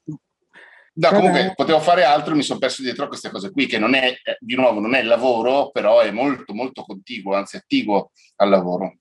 No, 0.98 1.11
comunque 1.11 1.52
potevo 1.54 1.80
fare 1.80 2.04
altro 2.04 2.32
e 2.32 2.37
mi 2.37 2.42
sono 2.42 2.59
perso 2.59 2.80
dietro 2.80 3.04
a 3.04 3.09
queste 3.09 3.30
cose 3.30 3.50
qui, 3.50 3.66
che 3.66 3.78
non 3.78 3.94
è, 3.94 4.16
eh, 4.22 4.38
di 4.40 4.54
nuovo, 4.54 4.80
non 4.80 4.94
è 4.94 5.02
lavoro, 5.02 5.70
però 5.70 6.00
è 6.00 6.11
molto, 6.11 6.54
molto 6.54 6.82
contiguo, 6.85 7.35
anzi 7.35 7.56
attiguo 7.56 8.12
al 8.37 8.48
lavoro. 8.48 8.96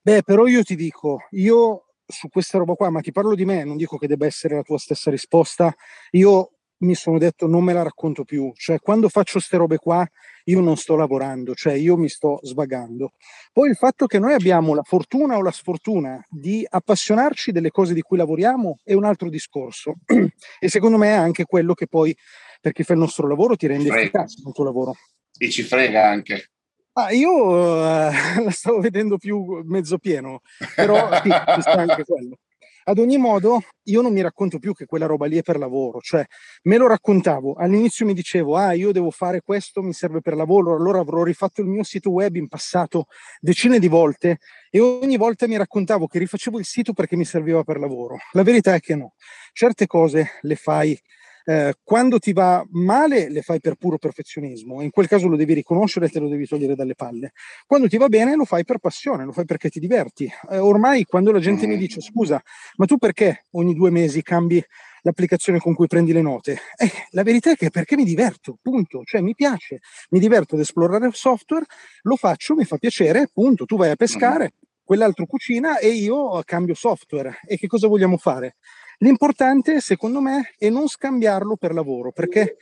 Beh, 0.00 0.22
però 0.22 0.46
io 0.46 0.62
ti 0.62 0.74
dico, 0.74 1.26
io 1.32 1.84
su 2.06 2.28
questa 2.28 2.58
roba 2.58 2.74
qua, 2.74 2.88
ma 2.90 3.00
ti 3.00 3.12
parlo 3.12 3.34
di 3.34 3.44
me, 3.44 3.64
non 3.64 3.76
dico 3.76 3.98
che 3.98 4.06
debba 4.06 4.26
essere 4.26 4.54
la 4.54 4.62
tua 4.62 4.78
stessa 4.78 5.10
risposta, 5.10 5.74
io 6.12 6.52
mi 6.78 6.94
sono 6.94 7.18
detto 7.18 7.46
non 7.46 7.64
me 7.64 7.72
la 7.72 7.82
racconto 7.82 8.24
più, 8.24 8.50
cioè 8.54 8.78
quando 8.78 9.08
faccio 9.08 9.38
ste 9.38 9.56
robe 9.56 9.78
qua 9.78 10.06
io 10.44 10.60
non 10.60 10.76
sto 10.76 10.96
lavorando, 10.96 11.54
cioè 11.54 11.74
io 11.74 11.96
mi 11.96 12.08
sto 12.08 12.38
svagando. 12.42 13.12
Poi 13.52 13.70
il 13.70 13.76
fatto 13.76 14.06
che 14.06 14.18
noi 14.18 14.34
abbiamo 14.34 14.74
la 14.74 14.82
fortuna 14.82 15.36
o 15.36 15.42
la 15.42 15.50
sfortuna 15.50 16.22
di 16.28 16.66
appassionarci 16.68 17.52
delle 17.52 17.70
cose 17.70 17.94
di 17.94 18.02
cui 18.02 18.16
lavoriamo 18.16 18.78
è 18.82 18.92
un 18.94 19.04
altro 19.04 19.28
discorso 19.28 19.94
e 20.58 20.68
secondo 20.68 20.98
me 20.98 21.08
è 21.08 21.16
anche 21.16 21.44
quello 21.44 21.74
che 21.74 21.86
poi 21.86 22.16
per 22.60 22.72
chi 22.72 22.82
fa 22.82 22.94
il 22.94 22.98
nostro 22.98 23.28
lavoro 23.28 23.56
ti 23.56 23.66
rende 23.66 23.88
efficace 23.88 24.42
il 24.44 24.52
tuo 24.52 24.64
lavoro. 24.64 24.94
E 25.36 25.50
ci 25.50 25.62
frega 25.62 26.08
anche. 26.08 26.50
Ah, 26.96 27.10
io 27.10 27.30
uh, 27.30 28.12
la 28.44 28.50
stavo 28.50 28.80
vedendo 28.80 29.18
più 29.18 29.62
mezzo 29.64 29.98
pieno, 29.98 30.42
però 30.76 31.10
sì, 31.22 31.28
ci 31.54 31.60
sta 31.60 31.72
anche 31.72 32.04
quello. 32.04 32.38
Ad 32.86 32.98
ogni 32.98 33.16
modo, 33.16 33.62
io 33.84 34.02
non 34.02 34.12
mi 34.12 34.20
racconto 34.20 34.58
più 34.58 34.74
che 34.74 34.84
quella 34.84 35.06
roba 35.06 35.24
lì 35.24 35.38
è 35.38 35.42
per 35.42 35.56
lavoro, 35.56 36.00
cioè 36.00 36.22
me 36.64 36.76
lo 36.76 36.86
raccontavo. 36.86 37.54
All'inizio 37.54 38.04
mi 38.04 38.12
dicevo, 38.12 38.56
ah, 38.56 38.74
io 38.74 38.92
devo 38.92 39.10
fare 39.10 39.40
questo, 39.40 39.82
mi 39.82 39.94
serve 39.94 40.20
per 40.20 40.34
lavoro, 40.36 40.74
allora 40.74 41.00
avrò 41.00 41.22
rifatto 41.22 41.62
il 41.62 41.66
mio 41.68 41.82
sito 41.82 42.10
web 42.10 42.36
in 42.36 42.46
passato 42.46 43.06
decine 43.40 43.78
di 43.78 43.88
volte 43.88 44.38
e 44.70 44.80
ogni 44.80 45.16
volta 45.16 45.46
mi 45.46 45.56
raccontavo 45.56 46.06
che 46.06 46.18
rifacevo 46.18 46.58
il 46.58 46.66
sito 46.66 46.92
perché 46.92 47.16
mi 47.16 47.24
serviva 47.24 47.62
per 47.62 47.78
lavoro. 47.78 48.16
La 48.32 48.42
verità 48.42 48.74
è 48.74 48.80
che 48.80 48.94
no. 48.96 49.14
Certe 49.52 49.86
cose 49.86 50.32
le 50.42 50.56
fai 50.56 50.98
eh, 51.44 51.74
quando 51.82 52.18
ti 52.18 52.32
va 52.32 52.64
male 52.70 53.28
le 53.28 53.42
fai 53.42 53.60
per 53.60 53.74
puro 53.76 53.98
perfezionismo, 53.98 54.80
in 54.82 54.90
quel 54.90 55.06
caso 55.06 55.28
lo 55.28 55.36
devi 55.36 55.54
riconoscere 55.54 56.06
e 56.06 56.08
te 56.08 56.18
lo 56.18 56.28
devi 56.28 56.46
togliere 56.46 56.74
dalle 56.74 56.94
palle. 56.94 57.32
Quando 57.66 57.88
ti 57.88 57.96
va 57.96 58.08
bene 58.08 58.34
lo 58.34 58.44
fai 58.44 58.64
per 58.64 58.78
passione, 58.78 59.24
lo 59.24 59.32
fai 59.32 59.44
perché 59.44 59.68
ti 59.68 59.78
diverti. 59.78 60.30
Eh, 60.50 60.58
ormai 60.58 61.04
quando 61.04 61.32
la 61.32 61.40
gente 61.40 61.66
mi 61.66 61.76
dice 61.76 62.00
scusa, 62.00 62.42
ma 62.76 62.86
tu 62.86 62.96
perché 62.96 63.44
ogni 63.52 63.74
due 63.74 63.90
mesi 63.90 64.22
cambi 64.22 64.64
l'applicazione 65.02 65.58
con 65.58 65.74
cui 65.74 65.86
prendi 65.86 66.12
le 66.12 66.22
note? 66.22 66.58
Eh, 66.76 66.90
la 67.10 67.22
verità 67.22 67.50
è 67.50 67.56
che 67.56 67.70
perché 67.70 67.96
mi 67.96 68.04
diverto, 68.04 68.58
punto. 68.62 69.02
Cioè 69.04 69.20
mi 69.20 69.34
piace, 69.34 69.80
mi 70.10 70.18
diverto 70.18 70.54
ad 70.54 70.62
esplorare 70.62 71.06
il 71.06 71.14
software, 71.14 71.66
lo 72.02 72.16
faccio, 72.16 72.54
mi 72.54 72.64
fa 72.64 72.78
piacere, 72.78 73.28
punto. 73.32 73.66
Tu 73.66 73.76
vai 73.76 73.90
a 73.90 73.96
pescare, 73.96 74.54
quell'altro 74.82 75.26
cucina 75.26 75.78
e 75.78 75.88
io 75.88 76.40
cambio 76.44 76.74
software. 76.74 77.40
E 77.46 77.56
che 77.56 77.66
cosa 77.66 77.88
vogliamo 77.88 78.16
fare? 78.16 78.56
L'importante, 78.98 79.80
secondo 79.80 80.20
me, 80.20 80.54
è 80.58 80.68
non 80.70 80.88
scambiarlo 80.88 81.56
per 81.56 81.72
lavoro, 81.74 82.12
perché, 82.12 82.56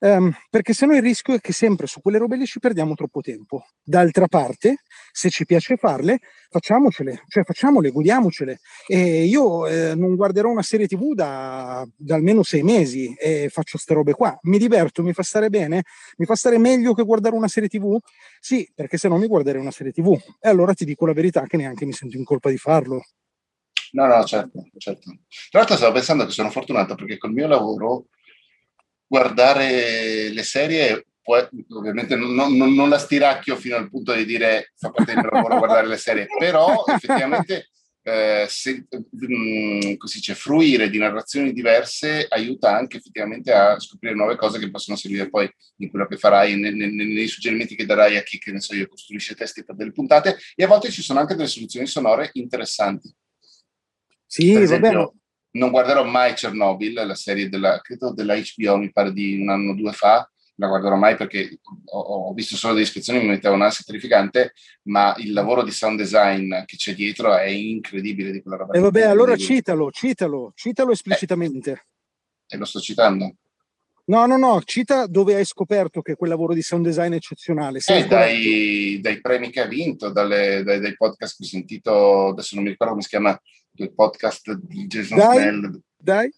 um, 0.00 0.32
perché 0.48 0.72
se 0.72 0.84
il 0.84 1.02
rischio 1.02 1.34
è 1.34 1.40
che 1.40 1.52
sempre 1.52 1.86
su 1.86 2.00
quelle 2.00 2.18
robe 2.18 2.36
lì 2.36 2.46
ci 2.46 2.60
perdiamo 2.60 2.94
troppo 2.94 3.20
tempo. 3.20 3.64
D'altra 3.82 4.26
parte, 4.28 4.78
se 5.10 5.28
ci 5.30 5.44
piace 5.44 5.76
farle, 5.76 6.20
facciamocele, 6.50 7.24
cioè 7.28 7.44
facciamole, 7.44 7.90
godiamocele. 7.90 8.58
E 8.86 9.24
io 9.24 9.66
eh, 9.66 9.94
non 9.94 10.14
guarderò 10.14 10.50
una 10.50 10.62
serie 10.62 10.86
TV 10.86 11.14
da, 11.14 11.84
da, 11.96 12.14
almeno 12.14 12.42
sei 12.42 12.62
mesi 12.62 13.14
e 13.14 13.48
faccio 13.50 13.72
queste 13.72 13.94
robe 13.94 14.12
qua. 14.12 14.38
Mi 14.42 14.58
diverto, 14.58 15.02
mi 15.02 15.12
fa 15.12 15.22
stare 15.22 15.48
bene, 15.50 15.82
mi 16.18 16.26
fa 16.26 16.36
stare 16.36 16.58
meglio 16.58 16.94
che 16.94 17.02
guardare 17.02 17.34
una 17.34 17.48
serie 17.48 17.68
TV? 17.68 17.98
Sì, 18.40 18.70
perché 18.74 18.98
se 18.98 19.08
no 19.08 19.18
mi 19.18 19.26
guarderei 19.26 19.60
una 19.60 19.70
serie 19.70 19.92
TV. 19.92 20.16
E 20.40 20.48
allora 20.48 20.74
ti 20.74 20.84
dico 20.84 21.06
la 21.06 21.12
verità 21.12 21.42
che 21.46 21.56
neanche 21.56 21.84
mi 21.86 21.92
sento 21.92 22.16
in 22.16 22.24
colpa 22.24 22.50
di 22.50 22.58
farlo. 22.58 23.02
No, 23.92 24.06
no, 24.06 24.24
certo, 24.24 24.66
certo. 24.78 25.10
Tra 25.50 25.60
l'altro 25.60 25.76
stavo 25.76 25.92
pensando 25.92 26.24
che 26.24 26.32
sono 26.32 26.50
fortunato 26.50 26.94
perché 26.94 27.18
col 27.18 27.32
mio 27.32 27.46
lavoro 27.46 28.06
guardare 29.06 30.30
le 30.30 30.42
serie, 30.42 31.06
può, 31.20 31.36
ovviamente 31.74 32.16
non, 32.16 32.34
non, 32.34 32.74
non, 32.74 32.88
la 32.88 32.98
stiracchio 32.98 33.56
fino 33.56 33.76
al 33.76 33.90
punto 33.90 34.14
di 34.14 34.24
dire 34.24 34.72
fa 34.76 34.90
parte 34.90 35.12
del 35.12 35.22
mio 35.22 35.30
lavoro 35.30 35.58
guardare 35.58 35.86
le 35.86 35.98
serie, 35.98 36.26
però 36.38 36.84
effettivamente 36.86 37.68
eh, 38.04 38.48
mm, 38.48 39.94
così 39.96 40.16
dice, 40.16 40.34
fruire 40.34 40.88
di 40.88 40.98
narrazioni 40.98 41.52
diverse 41.52 42.26
aiuta 42.28 42.76
anche 42.76 42.96
effettivamente 42.96 43.52
a 43.52 43.78
scoprire 43.78 44.14
nuove 44.14 44.36
cose 44.36 44.58
che 44.58 44.70
possono 44.70 44.96
servire 44.96 45.28
poi 45.28 45.48
in 45.76 45.90
quello 45.90 46.06
che 46.06 46.16
farai, 46.16 46.58
nei, 46.58 46.74
nei, 46.74 46.90
nei 46.92 47.28
suggerimenti 47.28 47.76
che 47.76 47.86
darai 47.86 48.16
a 48.16 48.22
chi, 48.22 48.38
che 48.38 48.50
ne 48.50 48.60
so 48.60 48.74
io, 48.74 48.88
costruisce 48.88 49.34
testi 49.34 49.64
per 49.64 49.76
delle 49.76 49.92
puntate 49.92 50.38
e 50.54 50.64
a 50.64 50.66
volte 50.66 50.90
ci 50.90 51.02
sono 51.02 51.20
anche 51.20 51.34
delle 51.34 51.48
soluzioni 51.48 51.86
sonore 51.86 52.30
interessanti. 52.32 53.14
Sì, 54.32 54.54
esempio, 54.54 55.16
non 55.58 55.70
guarderò 55.70 56.04
mai 56.04 56.32
Chernobyl, 56.32 57.06
la 57.06 57.14
serie 57.14 57.50
della, 57.50 57.82
credo 57.82 58.14
della 58.14 58.34
HBO, 58.34 58.78
mi 58.78 58.90
pare 58.90 59.12
di 59.12 59.38
un 59.38 59.50
anno 59.50 59.72
o 59.72 59.74
due 59.74 59.92
fa, 59.92 60.26
la 60.54 60.68
guarderò 60.68 60.96
mai 60.96 61.16
perché 61.16 61.58
ho, 61.90 61.98
ho 61.98 62.32
visto 62.32 62.56
solo 62.56 62.72
delle 62.72 62.86
iscrizioni, 62.86 63.18
mi 63.18 63.26
metteva 63.26 63.54
un'ansia 63.54 63.84
terrificante, 63.86 64.54
ma 64.84 65.14
il 65.18 65.34
lavoro 65.34 65.62
di 65.62 65.70
sound 65.70 65.98
design 65.98 66.48
che 66.64 66.76
c'è 66.76 66.94
dietro 66.94 67.36
è 67.36 67.48
incredibile 67.48 68.30
di 68.30 68.40
quella 68.40 68.56
roba. 68.56 68.72
E 68.72 68.78
eh 68.78 68.80
vabbè, 68.80 69.02
allora 69.02 69.36
citalo, 69.36 69.90
citalo, 69.90 70.52
citalo 70.54 70.92
esplicitamente. 70.92 71.70
Eh, 72.46 72.54
e 72.54 72.56
lo 72.56 72.64
sto 72.64 72.80
citando. 72.80 73.34
No, 74.04 74.24
no, 74.24 74.38
no, 74.38 74.62
cita 74.64 75.06
dove 75.06 75.34
hai 75.34 75.44
scoperto 75.44 76.00
che 76.00 76.16
quel 76.16 76.30
lavoro 76.30 76.54
di 76.54 76.62
sound 76.62 76.86
design 76.86 77.12
è 77.12 77.16
eccezionale. 77.16 77.80
Eh, 77.86 78.06
dai, 78.06 78.98
dai, 79.02 79.20
premi 79.20 79.50
che 79.50 79.60
ha 79.60 79.66
vinto, 79.66 80.10
dalle, 80.10 80.62
dai, 80.64 80.80
dai, 80.80 80.96
podcast 80.96 81.36
che 81.36 81.44
ho 81.44 81.46
sentito, 81.46 82.28
adesso 82.28 82.54
non 82.54 82.64
mi 82.64 82.70
ricordo 82.70 82.94
come 82.94 83.04
si 83.04 83.10
chiama, 83.10 83.38
il 83.74 83.92
podcast 83.94 84.52
di 84.52 84.86
Jason 84.86 85.16
dai, 85.18 85.38
Snell. 85.38 85.80
Dai. 85.96 86.34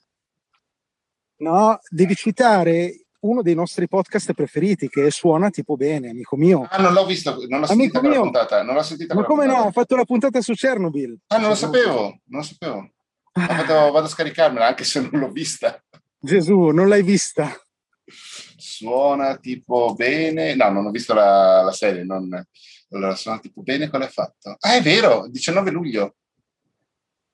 No, 1.39 1.79
devi 1.89 2.15
citare 2.15 3.07
uno 3.21 3.43
dei 3.43 3.55
nostri 3.55 3.89
podcast 3.89 4.33
preferiti 4.35 4.89
che 4.89 5.11
suona 5.11 5.51
tipo 5.51 5.77
bene, 5.77 6.11
amico 6.11 6.37
mio. 6.37 6.67
Ah, 6.71 6.81
non 6.81 6.93
l'ho 6.93 7.07
visto, 7.07 7.31
non 7.49 7.61
l'ho 7.61 7.67
amico 7.67 7.99
sentita 7.99 8.01
mio. 8.03 8.21
puntata. 8.21 8.63
Non 8.63 8.75
l'ho 8.75 8.83
sentita 8.83 9.15
Ma 9.15 9.25
come 9.25 9.45
puntata. 9.45 9.63
no? 9.63 9.69
Ho 9.69 9.73
fatto 9.73 9.97
la 9.97 10.05
puntata 10.05 10.41
su 10.41 10.53
Chernobyl. 10.53 11.19
Ah, 11.29 11.39
non 11.39 11.49
lo 11.51 11.55
sapevo, 11.55 12.03
non 12.03 12.41
lo 12.41 12.43
sapevo. 12.43 12.91
Vado, 13.33 13.91
vado 13.91 14.07
a 14.07 14.09
scaricarmela 14.09 14.67
anche 14.67 14.85
se 14.85 15.01
non 15.01 15.21
l'ho 15.21 15.31
vista. 15.31 15.83
Gesù, 16.19 16.69
non 16.69 16.89
l'hai 16.89 17.03
vista? 17.03 17.51
Suona 18.57 19.37
tipo 19.39 19.95
bene. 19.95 20.55
No, 20.55 20.71
non 20.71 20.87
ho 20.87 20.91
visto 20.91 21.15
la, 21.15 21.63
la 21.63 21.73
serie. 21.73 22.05
Non... 22.05 22.31
Allora, 22.91 23.15
suona 23.17 23.41
tipo 23.41 23.63
bene. 23.63 23.89
Qual 23.89 24.03
è 24.03 24.09
fatto? 24.09 24.57
Ah, 24.61 24.75
è 24.77 24.83
vero, 24.83 25.27
19 25.29 25.71
luglio. 25.71 26.17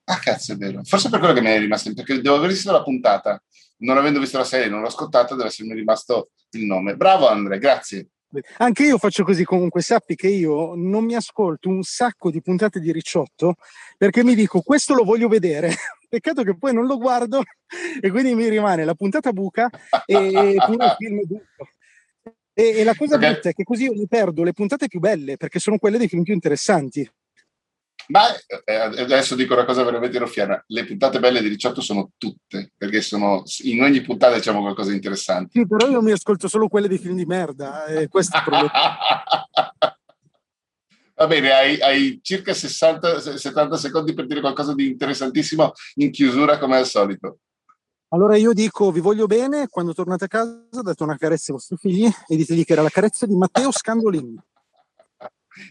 Ah, 0.05 0.19
cazzo, 0.19 0.53
è 0.53 0.57
vero. 0.57 0.83
Forse 0.85 1.09
per 1.09 1.19
quello 1.19 1.35
che 1.35 1.41
mi 1.41 1.49
è 1.49 1.59
rimasto, 1.59 1.93
perché 1.95 2.21
devo 2.21 2.37
aver 2.37 2.51
visto 2.51 2.73
la 2.73 2.83
puntata. 2.83 3.43
Non 3.79 3.97
avendo 3.97 4.21
visto 4.21 4.39
la 4.39 4.45
serie, 4.45 4.69
non 4.69 4.81
l'ho 4.81 4.89
ascoltata, 4.89 5.35
deve 5.35 5.49
essermi 5.49 5.75
rimasto 5.75 6.31
il 6.51 6.65
nome. 6.65 6.97
Bravo 6.97 7.29
Andre, 7.29 7.59
grazie. 7.59 8.09
Anche 8.59 8.85
io 8.85 8.97
faccio 8.97 9.25
così 9.25 9.45
comunque, 9.45 9.83
sappi 9.83 10.15
che 10.15 10.29
io 10.29 10.75
non 10.77 11.05
mi 11.05 11.17
ascolto 11.17 11.69
un 11.69 11.83
sacco 11.83 12.31
di 12.31 12.41
puntate 12.41 12.79
di 12.79 12.93
Ricciotto 12.93 13.57
perché 13.97 14.23
mi 14.23 14.37
dico 14.37 14.61
questo 14.61 14.95
lo 14.95 15.03
voglio 15.03 15.29
vedere. 15.29 15.75
Peccato 16.09 16.43
che 16.43 16.57
poi 16.57 16.73
non 16.73 16.87
lo 16.87 16.97
guardo 16.97 17.43
e 18.01 18.11
quindi 18.11 18.35
mi 18.35 18.49
rimane 18.49 18.85
la 18.85 18.95
puntata 18.95 19.33
buca 19.33 19.69
e 20.07 20.57
pure 20.65 20.85
il 20.85 20.95
film 20.97 21.21
buco. 21.25 21.69
E, 22.53 22.79
e 22.79 22.85
la 22.85 22.95
cosa 22.95 23.17
okay. 23.17 23.33
brutta 23.33 23.49
è 23.49 23.53
che 23.53 23.65
così 23.65 23.85
io 23.85 23.95
mi 23.95 24.07
perdo 24.07 24.43
le 24.43 24.53
puntate 24.53 24.87
più 24.87 25.01
belle 25.01 25.37
perché 25.37 25.59
sono 25.59 25.79
quelle 25.79 25.99
dei 25.99 26.09
film 26.09 26.23
più 26.23 26.35
interessanti. 26.35 27.09
Ma 28.11 28.25
eh, 28.65 28.75
adesso 28.75 29.37
dico 29.37 29.55
una 29.55 29.65
cosa 29.65 29.85
veramente 29.85 30.19
roffiana, 30.19 30.63
le 30.67 30.85
puntate 30.85 31.21
belle 31.21 31.41
di 31.41 31.47
Ricciotto 31.47 31.81
sono 31.81 32.11
tutte, 32.19 32.73
perché 32.77 33.01
sono, 33.03 33.45
in 33.63 33.83
ogni 33.83 34.01
puntata 34.01 34.35
diciamo 34.35 34.61
qualcosa 34.61 34.91
di 34.91 34.97
interessante. 34.97 35.51
Sì, 35.53 35.67
però 35.67 35.89
io 35.89 36.03
mi 36.03 36.11
ascolto 36.11 36.49
solo 36.49 36.67
quelle 36.67 36.89
dei 36.89 36.99
film 36.99 37.15
di 37.15 37.25
merda, 37.25 37.85
e 37.85 38.09
questo 38.09 38.37
è 38.37 38.41
il 38.41 38.45
problema. 38.51 38.99
Va 41.15 41.27
bene, 41.29 41.53
hai, 41.53 41.81
hai 41.81 42.19
circa 42.21 42.51
60-70 42.51 43.75
secondi 43.75 44.13
per 44.13 44.27
dire 44.27 44.41
qualcosa 44.41 44.75
di 44.75 44.89
interessantissimo 44.89 45.73
in 45.97 46.11
chiusura 46.11 46.59
come 46.59 46.79
al 46.79 46.87
solito. 46.87 47.39
Allora 48.09 48.37
io 48.37 48.53
dico, 48.53 48.91
vi 48.91 48.99
voglio 48.99 49.27
bene, 49.27 49.69
quando 49.69 49.95
tornate 49.95 50.25
a 50.25 50.29
casa 50.29 50.83
date 50.83 51.03
una 51.05 51.17
carezza 51.17 51.53
ai 51.53 51.59
vostri 51.59 51.77
figli 51.77 52.11
e 52.27 52.37
ditegli 52.37 52.65
che 52.65 52.73
era 52.73 52.83
la 52.83 52.89
carezza 52.89 53.25
di 53.25 53.37
Matteo 53.37 53.71
Scandolini 53.71 54.37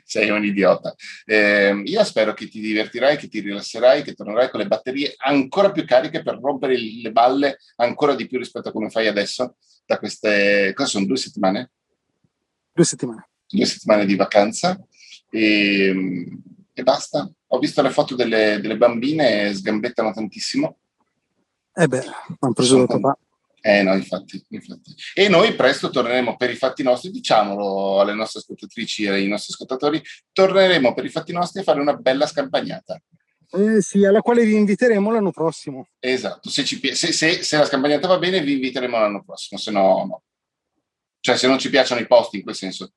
sei 0.04 0.30
un 0.30 0.44
idiota. 0.44 0.94
Eh, 1.26 1.82
io 1.86 2.04
spero 2.04 2.34
che 2.34 2.48
ti 2.48 2.60
divertirai, 2.60 3.18
che 3.18 3.28
ti 3.28 3.40
rilasserai, 3.40 4.04
che 4.04 4.14
tornerai 4.14 4.50
con 4.50 4.60
le 4.60 4.68
batterie 4.68 5.16
ancora 5.18 5.72
più 5.72 5.86
cariche 5.86 6.22
per 6.22 6.40
rompere 6.40 6.78
le 6.78 7.12
balle 7.12 7.58
ancora 7.78 8.16
di 8.16 8.28
più 8.28 8.38
rispetto 8.38 8.70
a 8.70 8.72
come 8.72 8.90
fai 8.90 9.08
adesso 9.08 9.56
da 9.86 9.98
queste, 9.98 10.74
cosa 10.76 10.90
sono, 10.90 11.06
due 11.06 11.18
settimane? 11.18 11.72
Due 12.72 12.86
settimane. 12.86 13.30
Due 13.48 13.66
settimane 13.66 14.06
di 14.06 14.16
vacanza 14.16 14.80
e, 15.30 16.28
e 16.74 16.84
basta. 16.84 17.30
Ho 17.48 17.58
visto 17.58 17.82
le 17.82 17.90
foto 17.90 18.16
delle, 18.16 18.60
delle 18.62 18.78
bambine, 18.78 19.52
sgambettano 19.54 20.14
tantissimo. 20.14 20.78
Eh 21.74 21.88
beh, 21.88 22.04
hanno 22.40 22.54
preso 22.54 22.82
il 22.82 22.88
papà. 22.88 23.18
Eh 23.62 23.84
no, 23.84 23.94
infatti, 23.94 24.44
infatti. 24.50 24.94
E 25.14 25.28
noi 25.28 25.54
presto 25.56 25.90
torneremo 25.90 26.36
per 26.38 26.50
i 26.50 26.56
fatti 26.56 26.84
nostri, 26.84 27.12
diciamolo 27.12 28.00
alle 28.00 28.14
nostre 28.14 28.40
ascoltatrici 28.40 29.04
e 29.04 29.10
ai 29.10 29.28
nostri 29.28 29.54
ascoltatori, 29.54 30.02
torneremo 30.32 30.94
per 30.94 31.06
i 31.06 31.10
fatti 31.10 31.34
nostri 31.34 31.60
a 31.60 31.64
fare 31.64 31.80
una 31.80 31.94
bella 31.94 32.26
scampagnata. 32.26 33.02
Eh 33.52 33.82
sì, 33.82 34.06
alla 34.06 34.22
quale 34.22 34.46
vi 34.46 34.56
inviteremo 34.56 35.12
l'anno 35.12 35.32
prossimo. 35.32 35.88
Esatto, 36.00 36.50
se, 36.50 36.64
ci, 36.64 36.80
se, 36.94 37.12
se, 37.12 37.44
se 37.44 37.58
la 37.58 37.66
scampagnata 37.66 38.08
va 38.08 38.20
bene 38.20 38.42
vi 38.42 38.54
inviteremo 38.54 38.98
l'anno 38.98 39.24
prossimo, 39.24 39.60
se 39.60 39.72
no 39.72 40.06
no. 40.06 40.24
Cioè 41.20 41.36
se 41.36 41.48
non 41.48 41.60
ci 41.60 41.70
piacciono 41.70 42.00
i 42.00 42.08
posti 42.08 42.38
in 42.38 42.44
quel 42.44 42.56
senso. 42.56 42.94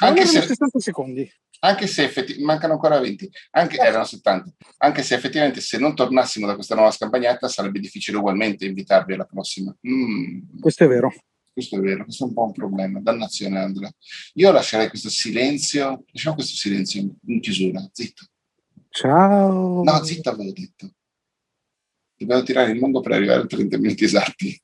Anche 0.00 0.26
se, 0.26 0.40
60 0.40 0.78
secondi. 0.78 1.30
Anche 1.60 1.86
se 1.86 2.04
effettivamente 2.04 2.44
mancano 2.44 2.72
ancora 2.72 2.98
20, 2.98 3.30
anche, 3.52 3.76
eh. 3.76 3.84
erano 3.84 4.04
70. 4.04 4.52
Anche 4.78 5.02
se 5.02 5.14
effettivamente 5.14 5.60
se 5.60 5.78
non 5.78 5.94
tornassimo 5.94 6.46
da 6.46 6.54
questa 6.54 6.74
nuova 6.74 6.90
scampagnata 6.90 7.48
sarebbe 7.48 7.78
difficile 7.78 8.16
ugualmente 8.16 8.64
invitarvi 8.64 9.12
alla 9.12 9.24
prossima. 9.24 9.74
Mm. 9.86 10.60
Questo 10.60 10.84
è 10.84 10.88
vero. 10.88 11.12
Questo 11.52 11.76
è 11.76 11.80
vero, 11.80 12.04
questo 12.04 12.24
è 12.24 12.28
un 12.28 12.32
po' 12.32 12.44
un 12.44 12.52
problema. 12.52 13.00
Dannazione, 13.00 13.58
Andrea. 13.58 13.92
Io 14.34 14.50
lascerei 14.50 14.88
questo 14.88 15.10
silenzio, 15.10 16.04
lasciamo 16.10 16.34
questo 16.34 16.56
silenzio 16.56 17.14
in 17.26 17.40
chiusura, 17.40 17.86
zitto. 17.92 18.24
Ciao. 18.88 19.82
No, 19.82 20.04
zitto 20.04 20.30
avevo 20.30 20.52
detto. 20.52 20.90
Dobbiamo 22.16 22.42
tirare 22.42 22.72
il 22.72 22.78
lungo 22.78 23.00
per 23.00 23.12
arrivare 23.12 23.42
a 23.42 23.46
30 23.46 23.78
minuti 23.78 24.04
esatti. 24.04 24.62